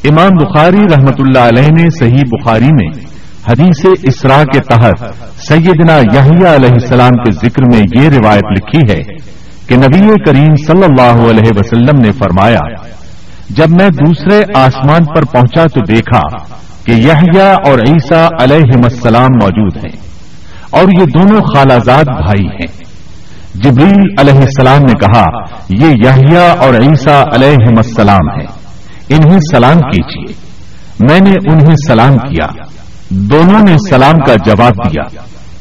امام 0.10 0.30
بخاری 0.30 0.78
رحمت 0.78 1.20
اللہ 1.20 1.40
علیہ 1.40 1.84
نے 1.84 1.90
صحیح 2.00 2.24
بخاری 2.32 2.66
میں 2.66 3.12
حدیث 3.50 3.86
اسرا 4.04 4.44
کے 4.54 4.60
تحت 4.60 5.14
سیدنا 5.48 5.98
یحییٰ 5.98 6.56
علیہ 6.56 6.74
السلام 6.74 7.10
کے 7.10 7.32
ذکر 7.32 7.62
میں 7.74 8.04
یہ 8.04 8.10
روایت 8.10 8.44
لکھی 8.44 8.94
ہے 8.94 9.04
کہ 9.68 9.76
نبی 9.76 10.14
کریم 10.26 10.56
صلی 10.56 10.84
اللہ 10.84 11.30
علیہ 11.30 11.52
وسلم 11.56 12.02
نے 12.02 12.12
فرمایا 12.12 12.91
جب 13.56 13.70
میں 13.70 13.90
دوسرے 13.90 14.44
آسمان 14.56 15.06
پر 15.06 15.26
پہنچا 15.26 15.64
تو 15.64 15.80
دیکھا 15.86 16.38
کہ 16.86 16.92
یحییٰ 16.92 17.56
اور 17.66 17.80
عیسیٰ 17.80 18.28
علیہ 18.42 18.80
السلام 18.84 19.28
موجود 19.42 19.78
ہیں 19.78 20.00
اور 20.70 20.84
یہ 20.84 21.06
دونوں 21.06 21.42
خالازاد 21.42 22.04
بھائی 22.04 22.46
ہیں۔ 22.46 22.84
جبریل 23.54 24.16
علیہ 24.20 24.40
السلام 24.40 24.82
نے 24.82 24.94
کہا، 24.94 25.24
یہ 25.70 25.86
یحییٰ 25.86 26.58
اور 26.58 26.74
عیسیٰ 26.74 27.24
علیہ 27.34 27.58
السلام 27.78 28.40
ہیں۔ 28.40 28.48
انہیں 29.10 29.40
سلام 29.52 29.80
کیجیے۔ 29.80 30.36
میں 31.00 31.20
نے 31.20 31.52
انہیں 31.52 31.76
سلام 31.88 32.18
کیا۔ 32.18 32.48
دونوں 33.10 33.60
نے 33.60 33.76
سلام 33.90 34.18
کا 34.20 34.36
جواب 34.36 34.74
دیا۔ 34.74 35.04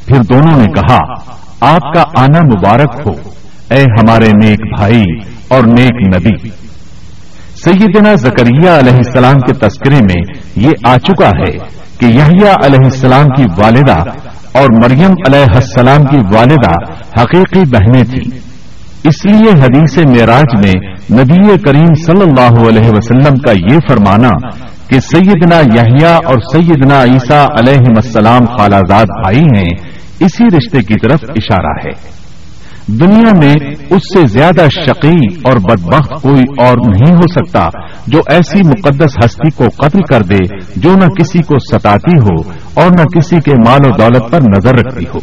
پھر 0.05 0.23
دونوں 0.33 0.57
نے 0.57 0.67
کہا، 0.67 0.97
آپ 1.61 1.93
کا 1.93 2.03
آنا 2.17 2.41
مبارک 2.41 3.07
ہو، 3.07 3.29
اے 3.73 3.81
ہمارے 3.81 4.29
نیک 4.43 4.59
بھائی 4.77 5.03
اور 5.47 5.63
نیک 5.63 6.15
نبی۔ 6.15 6.60
سیدنا 7.63 8.13
زکریہ 8.15 8.69
علیہ 8.69 8.93
السلام 8.93 9.33
کے 9.33 9.53
تذکرے 9.53 9.95
میں 9.95 10.21
یہ 10.55 10.69
آ 10.87 10.97
چکا 10.97 11.27
ہے 11.27 11.57
کہ 11.99 12.05
یحییٰ 12.05 12.53
علیہ 12.65 12.83
السلام 12.83 13.25
کی 13.25 13.43
والدہ 13.57 13.97
اور 14.53 14.67
مریم 14.83 15.11
علیہ 15.27 15.55
السلام 15.55 16.03
کی 16.03 16.17
والدہ 16.17 16.93
حقیقی 17.21 17.59
بہنیں 17.59 18.03
تھیں۔ 18.03 18.39
اس 19.03 19.25
لیے 19.25 19.49
حدیث 19.49 19.97
معراج 19.97 20.65
میں 20.65 20.93
نبی 21.19 21.57
کریم 21.57 21.93
صلی 22.05 22.21
اللہ 22.21 22.67
علیہ 22.67 22.89
وسلم 22.93 23.37
کا 23.37 23.51
یہ 23.51 23.77
فرمانا 23.89 24.49
کہ 24.87 24.99
سیدنا 24.99 25.59
یحییٰ 25.59 26.19
اور 26.25 26.35
سیدنا 26.51 27.03
عیسیٰ 27.03 27.45
علیہ 27.59 27.91
السلام 27.95 28.45
خالازاد 28.45 29.05
بھائی 29.05 29.39
ہیں، 29.39 29.69
اسی 30.19 30.43
رشتے 30.57 30.83
کی 30.83 30.93
طرف 30.93 31.19
اشارہ 31.29 31.87
ہے۔ 31.87 32.20
دنیا 32.99 33.31
میں 33.41 33.53
اس 33.89 34.01
سے 34.13 34.27
زیادہ 34.27 34.67
شقی 34.69 35.35
اور 35.43 35.57
بدبخت 35.57 36.21
کوئی 36.21 36.43
اور 36.65 36.77
نہیں 36.87 37.13
ہو 37.13 37.31
سکتا 37.31 37.67
جو 38.07 38.21
ایسی 38.29 38.67
مقدس 38.67 39.15
ہستی 39.25 39.49
کو 39.49 39.65
قتل 39.77 39.99
کر 40.11 40.21
دے 40.21 40.37
جو 40.75 40.93
نہ 40.93 41.05
کسی 41.05 41.39
کو 41.39 41.55
ستاتی 41.71 42.17
ہو 42.17 42.49
اور 42.73 42.91
نہ 42.91 43.03
کسی 43.03 43.35
کے 43.35 43.51
مال 43.67 43.79
و 43.85 43.97
دولت 43.97 44.31
پر 44.31 44.39
نظر 44.41 44.75
رکھتی 44.75 45.05
ہو 45.13 45.19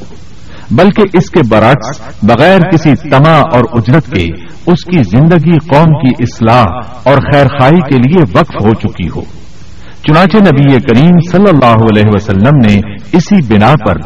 بلکہ 0.70 1.02
اس 1.14 1.30
کے 1.30 1.40
برعکس 1.48 2.00
بغیر 2.22 2.58
کسی 2.60 2.94
تما 3.10 3.40
اور 3.52 3.62
اجرت 3.72 4.06
کے 4.06 4.24
اس 4.66 4.84
کی 4.84 5.02
زندگی 5.02 5.58
قوم 5.68 5.84
کی 5.84 6.22
اصلاح 6.22 6.64
اور 7.04 7.16
خیر 7.32 7.46
خائی 7.46 7.80
کے 7.80 7.98
لیے 7.98 8.22
وقف 8.34 8.66
ہو 8.66 8.74
چکی 8.74 9.08
ہو۔ 9.08 9.20
چنانچہ 10.06 10.36
نبی 10.36 10.80
کریم 10.80 11.18
صلی 11.32 11.48
اللہ 11.48 11.74
علیہ 11.74 12.04
وسلم 12.06 12.56
نے 12.68 12.92
اسی 13.12 13.54
بنا 13.54 13.74
پر 13.86 13.96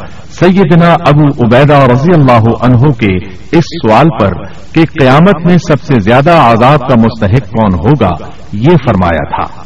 سیدنا 0.41 0.97
ابو 1.07 1.45
عبیدہ 1.47 1.75
رضی 1.75 2.13
اللہ 2.15 2.65
عنہ 2.65 2.93
کے 2.93 3.17
اس 3.53 3.65
سوال 3.65 4.07
پر 4.21 4.33
کہ 4.73 4.85
قیامت 5.01 5.47
میں 5.47 5.57
سب 5.57 5.81
سے 5.81 6.01
زیادہ 6.01 6.31
عذاب 6.31 6.81
کا 6.81 6.95
مستحق 6.95 7.51
کون 7.51 7.75
ہوگا، 7.75 8.11
یہ 8.53 8.71
فرمایا 8.87 9.47
تھا۔ 9.47 9.63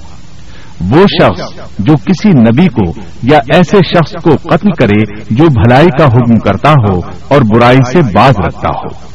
وہ 0.90 1.04
شخص 1.06 1.60
جو 1.78 1.94
کسی 1.94 2.28
نبی 2.28 2.66
کو 2.66 3.00
یا 3.22 3.38
ایسے 3.54 3.76
شخص 3.76 4.22
کو 4.22 4.30
قتل 4.48 4.70
کرے 4.70 5.22
جو 5.30 5.44
بھلائی 5.44 5.88
کا 5.98 6.04
حکم 6.04 6.34
کرتا 6.34 6.70
ہو 6.70 7.00
اور 7.28 7.42
برائی 7.42 7.78
سے 7.92 8.00
باز 8.14 8.34
رکھتا 8.38 8.68
ہو۔ 8.68 9.06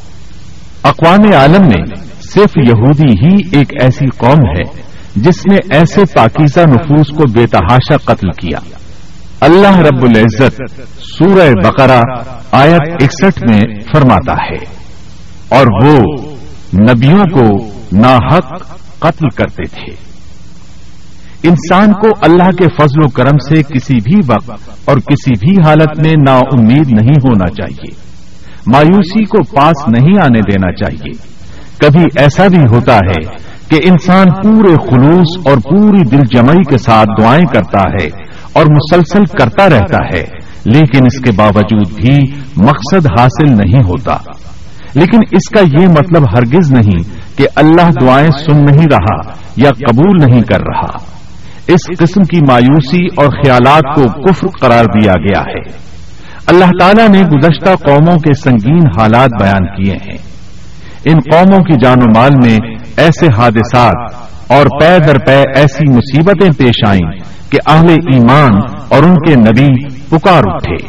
اقوام 0.83 1.33
عالم 1.33 1.61
میں 1.61 1.85
صرف 2.21 2.57
یہودی 2.67 3.25
ہی 3.25 3.35
ایک 3.51 3.83
ایسی 3.83 4.05
قوم 4.17 4.57
ہے 4.57 4.83
جس 5.15 5.47
نے 5.47 5.75
ایسے 5.75 6.01
پاکیزہ 6.15 6.59
نفوس 6.59 7.07
کو 7.09 7.23
بے 7.33 7.47
تحاشا 7.47 7.97
قتل 7.97 8.29
کیا۔ 8.29 8.59
اللہ 9.41 9.77
رب 9.77 10.03
العزت 10.03 10.61
سورہ 10.99 11.67
بقرہ 11.67 12.01
آیت 12.51 13.03
اکسٹھ 13.03 13.43
میں 13.49 13.59
فرماتا 13.93 14.33
ہے۔ 14.33 14.81
اور 15.49 15.65
وہ 15.83 15.97
نبیوں 16.79 17.23
کو 17.33 17.71
ناحق 17.91 18.59
قتل 18.99 19.29
کرتے 19.35 19.63
تھے۔ 19.63 19.93
انسان 21.43 21.93
کو 21.93 22.07
اللہ 22.21 22.51
کے 22.51 22.65
فضل 22.77 23.03
و 23.05 23.09
کرم 23.09 23.37
سے 23.37 23.63
کسی 23.63 23.95
بھی 23.95 24.19
وقت 24.27 24.69
اور 24.85 24.97
کسی 24.97 25.33
بھی 25.39 25.61
حالت 25.65 25.99
میں 25.99 26.13
نا 26.27 26.35
امید 26.35 26.87
نہیں 26.87 27.15
ہونا 27.23 27.49
چاہیے۔ 27.49 27.91
مایوسی 28.67 29.23
کو 29.23 29.43
پاس 29.43 29.87
نہیں 29.87 30.17
آنے 30.25 30.39
دینا 30.39 30.71
چاہیے۔ 30.71 31.11
کبھی 31.77 32.05
ایسا 32.15 32.47
بھی 32.47 32.61
ہوتا 32.69 32.95
ہے 32.95 33.25
کہ 33.69 33.79
انسان 33.83 34.25
پورے 34.43 34.75
خلوص 34.89 35.47
اور 35.47 35.57
پوری 35.57 36.03
دل 36.03 36.21
جمعی 36.31 36.63
کے 36.69 36.77
ساتھ 36.77 37.09
دعائیں 37.21 37.53
کرتا 37.53 37.81
ہے۔ 37.81 38.30
اور 38.53 38.65
مسلسل 38.65 39.25
کرتا 39.25 39.69
رہتا 39.69 39.97
ہے، 40.13 40.23
لیکن 40.65 41.05
اس 41.05 41.21
کے 41.21 41.31
باوجود 41.31 41.91
بھی 41.93 42.17
مقصد 42.57 43.07
حاصل 43.19 43.57
نہیں 43.57 43.79
ہوتا۔ 43.87 44.17
لیکن 44.95 45.17
اس 45.31 45.49
کا 45.49 45.81
یہ 45.81 45.87
مطلب 45.87 46.37
ہرگز 46.37 46.71
نہیں 46.71 47.03
کہ 47.37 47.47
اللہ 47.55 47.89
دعائیں 48.01 48.29
سن 48.45 48.65
نہیں 48.65 48.85
رہا 48.91 49.33
یا 49.55 49.69
قبول 49.69 50.29
نہیں 50.29 50.41
کر 50.41 50.59
رہا۔ 50.59 50.97
اس 51.67 51.79
قسم 51.99 52.23
کی 52.23 52.39
مایوسی 52.49 53.05
اور 53.17 53.25
خیالات 53.25 53.95
کو 53.95 54.23
کفر 54.23 54.47
قرار 54.61 54.83
دیا 54.83 55.13
گیا 55.13 55.41
ہے۔ 55.41 55.91
اللہ 56.47 56.65
تعالیٰ 56.79 57.09
نے 57.09 57.21
گزشتہ 57.21 57.69
قوموں 57.85 58.17
کے 58.17 58.33
سنگین 58.33 58.99
حالات 58.99 59.29
بیان 59.41 59.65
کیے 59.65 59.93
ہیں۔ 59.93 60.17
ان 61.05 61.17
قوموں 61.31 61.59
کی 61.59 61.73
جان 61.83 61.97
و 62.01 62.19
مال 62.19 62.29
میں 62.43 62.57
ایسے 62.97 63.27
حادثات 63.37 64.13
اور 64.51 64.65
پے 64.81 64.97
در 65.07 65.17
پے 65.25 65.43
ایسی 65.55 65.89
مصیبتیں 65.89 66.49
پیش 66.57 66.87
آئیں 66.87 67.17
کہ 67.51 67.57
اہل 67.65 67.89
ایمان 67.89 68.55
اور 68.89 69.03
ان 69.03 69.15
کے 69.15 69.35
نبی 69.35 69.97
پکار 70.09 70.41
اٹھے 70.45 70.87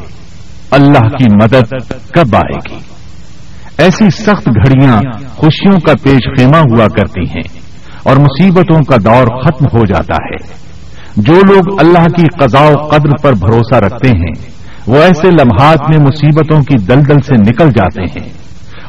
اللہ 0.71 1.09
کی 1.09 1.35
مدد 1.35 1.75
کب 2.13 2.37
آئے 2.37 2.75
گی؟ 2.75 2.81
ایسی 3.79 4.11
سخت 4.11 4.49
گھڑیاں 4.49 5.01
خوشیوں 5.29 5.81
کا 5.81 5.93
پیش 6.03 6.39
خیمہ 6.39 6.57
ہوا 6.57 6.87
کرتی 6.89 7.21
ہیں 7.21 7.59
اور 8.03 8.17
مصیبتوں 8.17 8.83
کا 8.83 8.97
دور 9.05 9.45
ختم 9.45 9.65
ہو 9.65 9.85
جاتا 9.85 10.25
ہے۔ 10.25 10.63
جو 11.17 11.35
لوگ 11.35 11.81
اللہ 11.81 12.07
کی 12.17 12.23
قضاء 12.41 12.71
و 12.71 12.89
قدر 12.89 13.23
پر 13.23 13.33
بھروسہ 13.33 13.75
رکھتے 13.75 14.09
ہیں، 14.09 14.51
وہ 14.87 14.97
ایسے 14.97 15.31
لمحات 15.31 15.79
میں 15.81 15.99
مصیبتوں 15.99 16.63
کی 16.63 16.77
دلدل 16.77 17.21
سے 17.27 17.35
نکل 17.35 17.71
جاتے 17.71 18.03
ہیں 18.03 18.33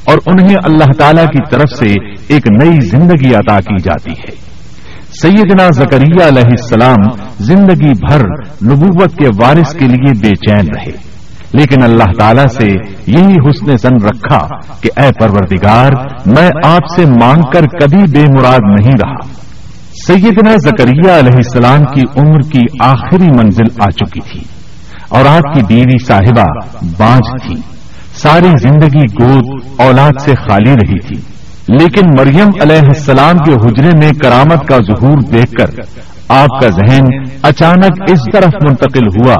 اور 0.04 0.18
انہیں 0.26 0.56
اللہ 0.64 0.92
تعالی 1.00 1.22
کی 1.22 1.50
طرف 1.50 1.80
سے 1.80 1.94
ایک 2.28 2.52
نئی 2.52 2.82
زندگی 2.82 3.34
عطا 3.34 3.60
کی 3.60 3.78
جاتی 3.84 4.12
ہے۔ 4.12 4.43
سیدنا 5.22 5.70
زکریہ 5.70 6.24
علیہ 6.28 6.50
السلام 6.50 7.26
زندگی 7.40 7.92
بھر 7.92 8.22
نبوت 8.66 9.16
کے 9.16 9.28
وارث 9.28 9.74
کے 9.74 9.88
لیے 9.88 10.14
بے 10.14 10.36
چین 10.36 10.68
رہے۔ 10.76 10.92
لیکن 11.54 11.84
اللہ 11.84 12.04
تعالیٰ 12.20 12.48
سے 12.48 12.66
یہی 13.08 13.34
حسن 13.34 13.78
زن 13.78 14.06
رکھا 14.06 14.48
کہ 14.82 14.90
اے 14.98 15.10
پروردگار، 15.20 15.92
میں 16.26 16.50
آپ 16.66 16.82
سے 16.96 17.06
مانگ 17.06 17.42
کر 17.54 17.66
کبھی 17.66 18.12
بے 18.12 18.26
مراد 18.34 18.80
نہیں 18.80 18.94
رہا۔ 19.06 19.28
سیدنا 20.08 20.56
زکریہ 20.56 21.12
علیہ 21.20 21.36
السلام 21.36 21.80
کی 21.80 22.02
عمر 22.18 22.40
کی 22.40 22.62
آخری 22.80 23.24
منزل 23.24 23.82
آ 23.82 23.90
چکی 23.90 24.20
تھی 24.20 24.42
اور 25.10 25.26
آپ 25.26 25.54
کی 25.54 25.62
بیوی 25.68 26.06
صاحبہ 26.06 26.46
بانج 26.98 27.44
تھی۔ 27.48 27.56
ساری 28.16 28.52
زندگی 28.60 29.24
گود 29.24 29.64
اولاد 29.78 30.12
سے 30.20 30.32
خالی 30.36 30.74
رہی 30.74 31.00
تھی۔ 31.00 31.33
لیکن 31.68 32.02
مریم 32.20 32.50
علیہ 32.62 32.88
السلام 32.88 33.38
کے 33.38 33.54
حجرے 33.54 33.90
میں 33.98 34.12
کرامت 34.12 34.68
کا 34.68 34.78
ظہور 34.78 35.18
دیکھ 35.18 35.52
کر 35.52 35.82
آپ 36.30 36.62
کا 36.62 36.68
ذہن 36.70 37.04
اچانک 37.42 38.12
اس 38.12 38.20
طرف 38.34 38.54
منتقل 38.70 39.08
ہوا 39.18 39.36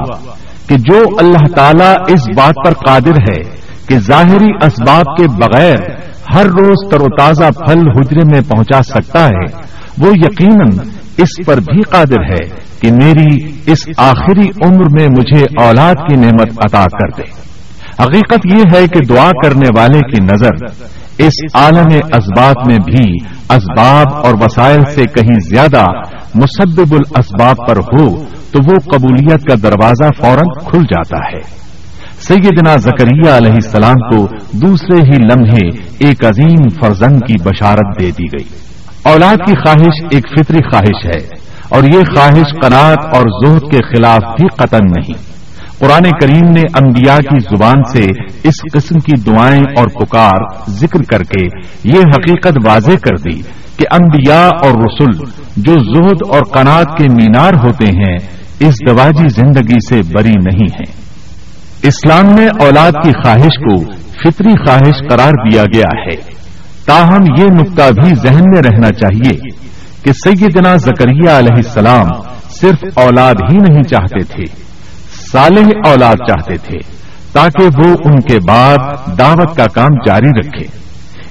کہ 0.68 0.76
جو 0.76 1.02
اللہ 1.18 1.54
تعالیٰ 1.56 1.94
اس 2.08 2.20
بات 2.36 2.54
پر 2.64 2.72
قادر 2.72 3.30
ہے 3.30 3.42
کہ 3.88 3.98
ظاہری 3.98 4.52
اسباب 4.62 5.16
کے 5.16 5.26
بغیر 5.28 5.76
ہر 6.34 6.46
روز 6.46 6.90
تر 6.90 7.00
و 7.00 7.06
تازہ 7.18 7.50
پھل 7.50 7.78
حجرے 7.78 8.20
میں 8.32 8.40
پہنچا 8.40 8.82
سکتا 8.82 9.26
ہے، 9.26 9.44
وہ 9.98 10.08
یقیناً 10.14 10.88
اس 11.16 11.46
پر 11.46 11.56
بھی 11.56 11.82
قادر 11.82 12.22
ہے 12.22 12.48
کہ 12.80 12.92
میری 12.92 13.52
اس 13.66 13.88
آخری 13.96 14.48
عمر 14.64 14.84
میں 14.98 15.08
مجھے 15.08 15.64
اولاد 15.64 15.94
کی 15.94 16.20
نعمت 16.20 16.58
عطا 16.64 16.84
کر 16.84 17.08
دے۔ 17.16 17.30
حقیقت 18.02 18.54
یہ 18.54 18.62
ہے 18.74 18.86
کہ 18.86 19.14
دعا 19.14 19.30
کرنے 19.42 19.68
والے 19.76 19.98
کی 19.98 20.24
نظر 20.24 20.66
اس 21.18 21.56
عالم 21.56 21.86
اسباب 21.94 22.54
میں 22.66 22.78
بھی 22.78 23.14
اسباب 23.50 24.06
اور 24.24 24.34
وسائل 24.34 24.80
سے 24.94 25.02
کہیں 25.02 25.38
زیادہ 25.50 25.84
مسبب 26.34 26.92
الاسباب 26.92 27.56
پر 27.68 27.76
ہو 27.76 28.24
تو 28.52 28.58
وہ 28.66 28.98
قبولیت 28.98 29.44
کا 29.44 29.54
دروازہ 29.62 30.08
فوراً 30.20 30.70
کھل 30.70 30.82
جاتا 30.82 31.36
ہے۔ 31.36 31.64
سیدنا 32.18 32.76
زکریہ 32.76 33.30
علیہ 33.30 33.52
السلام 33.52 33.94
کو 33.94 34.26
دوسرے 34.52 34.96
ہی 34.96 35.18
لمحے 35.18 35.68
ایک 35.98 36.24
عظیم 36.24 36.68
فرزن 36.68 37.18
کی 37.18 37.34
بشارت 37.44 38.00
دے 38.00 38.10
دی 38.10 38.24
گئی۔ 38.24 38.44
اولاد 39.04 39.36
کی 39.36 39.54
خواہش 39.54 40.04
ایک 40.10 40.24
فطری 40.28 40.58
خواہش 40.70 41.06
ہے 41.06 41.28
اور 41.68 41.84
یہ 41.84 42.00
خواہش 42.14 42.62
قناعت 42.62 43.16
اور 43.16 43.46
زہد 43.46 43.60
کے 43.60 43.78
خلاف 43.78 44.22
بھی 44.36 44.46
قطن 44.56 44.84
نہیں۔ 44.84 45.33
قرآن 45.78 46.02
کریم 46.20 46.52
نے 46.52 46.62
انبیاء 46.74 47.16
کی 47.16 47.38
زبان 47.40 47.82
سے 47.92 48.04
اس 48.44 48.54
قسم 48.72 48.98
کی 48.98 49.20
دعائیں 49.20 49.62
اور 49.76 49.86
پکار 49.86 50.70
ذکر 50.70 51.02
کر 51.02 51.22
کے 51.22 51.44
یہ 51.84 51.98
حقیقت 51.98 52.58
واضح 52.66 52.90
کر 52.90 53.16
دی 53.16 53.40
کہ 53.76 53.86
انبیاء 53.90 54.48
اور 54.62 54.70
رسول 54.70 55.30
جو 55.56 55.72
زہد 55.72 56.34
اور 56.34 56.40
قناعت 56.40 56.98
کے 56.98 57.08
مینار 57.08 57.54
ہوتے 57.54 57.86
ہیں، 57.86 58.16
اس 58.60 58.74
دواجی 58.88 59.28
زندگی 59.28 59.76
سے 59.88 60.00
بری 60.14 60.30
نہیں 60.30 60.66
ہیں۔ 60.66 60.92
اسلام 61.82 62.26
میں 62.26 62.48
اولاد 62.60 62.92
کی 63.04 63.12
خواہش 63.12 63.58
کو 63.58 63.84
فطری 63.92 64.66
خواہش 64.66 65.08
قرار 65.10 65.32
دیا 65.50 65.64
گیا 65.74 66.02
ہے۔ 66.06 66.34
تاہم 66.86 67.24
یہ 67.38 67.44
نقطہ 67.44 68.00
بھی 68.00 68.14
ذہن 68.14 68.42
میں 68.54 68.62
رہنا 68.62 68.88
چاہیے 68.88 69.50
کہ 70.02 70.12
سیدنا 70.12 70.76
زکریہ 70.76 71.30
علیہ 71.30 71.56
السلام 71.56 72.08
صرف 72.48 72.84
اولاد 72.94 73.34
ہی 73.50 73.56
نہیں 73.56 73.82
چاہتے 73.82 74.24
تھے۔ 74.24 74.63
صالح 75.34 75.88
اولاد 75.88 76.14
چاہتے 76.14 76.56
تھے 76.56 76.78
تاکہ 77.32 77.64
وہ 77.64 77.94
ان 78.04 78.20
کے 78.20 78.38
بعد 78.48 78.78
دعوت 79.18 79.56
کا 79.56 79.66
کام 79.66 79.90
جاری 80.06 80.28
رکھے۔ 80.28 80.66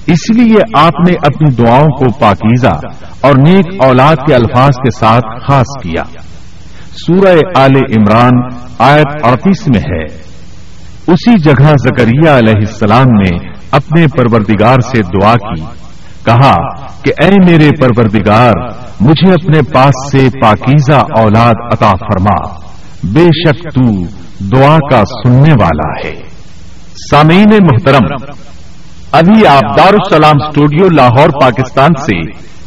اس 0.06 0.30
لیے 0.34 0.56
آپ 0.78 0.92
نے 1.08 1.12
اپنی 1.12 1.50
دعاؤں 1.50 1.88
کو 1.88 2.12
پاکیزہ 2.18 2.72
اور 3.20 3.34
نیک 3.34 3.84
اولاد 3.84 4.16
کے 4.16 4.34
الفاظ 4.34 4.70
کے 4.70 4.90
ساتھ 4.90 5.24
خاص 5.48 5.82
کیا۔ 5.82 6.02
سورہ 7.06 7.38
آل 7.56 7.76
عمران 7.76 8.48
آیت 8.78 9.24
اڑتیس 9.24 9.68
میں 9.68 9.80
ہے۔ 9.80 10.24
اسی 11.06 11.42
جگہ 11.42 11.72
زکریہ 11.82 12.30
علیہ 12.30 12.56
السلام 12.56 13.06
نے 13.06 13.36
اپنے 13.70 14.06
پروردگار 14.06 14.80
سے 14.80 15.02
دعا 15.02 15.34
کی۔ 15.34 15.60
کہا 16.24 16.56
کہ 17.02 17.12
اے 17.22 17.30
میرے 17.44 17.68
پروردگار، 17.80 18.52
مجھے 19.00 19.32
اپنے 19.32 19.62
پاس 19.62 20.12
سے 20.12 20.28
پاکیزہ 20.42 21.20
اولاد 21.20 21.54
عطا 21.72 21.90
فرما۔ 21.90 22.64
بے 23.12 23.24
شک 23.24 23.62
تو 23.74 24.02
دعا 24.56 24.76
کا 24.90 25.02
سننے 25.04 25.52
والا 25.52 26.08
ہے۔ 26.08 26.22
سامعین 27.10 27.48
محترم، 27.50 28.32
ابھی 29.12 29.46
آپ 29.46 29.78
دارالسلام 29.78 30.36
اسٹوڈیو 30.42 30.88
لاہور، 30.88 31.28
پاکستان 31.28 31.90
سے 32.00 32.20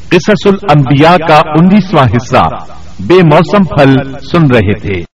قصص 0.09 0.47
الانبیاء 0.47 1.27
کا 1.27 1.41
انیسواں 1.59 2.05
حصہ 2.05 2.43
بے 2.99 3.13
موسم 3.13 3.63
پھل 3.63 3.95
سن 4.31 4.51
رہے 4.51 4.79
تھے۔ 4.79 5.01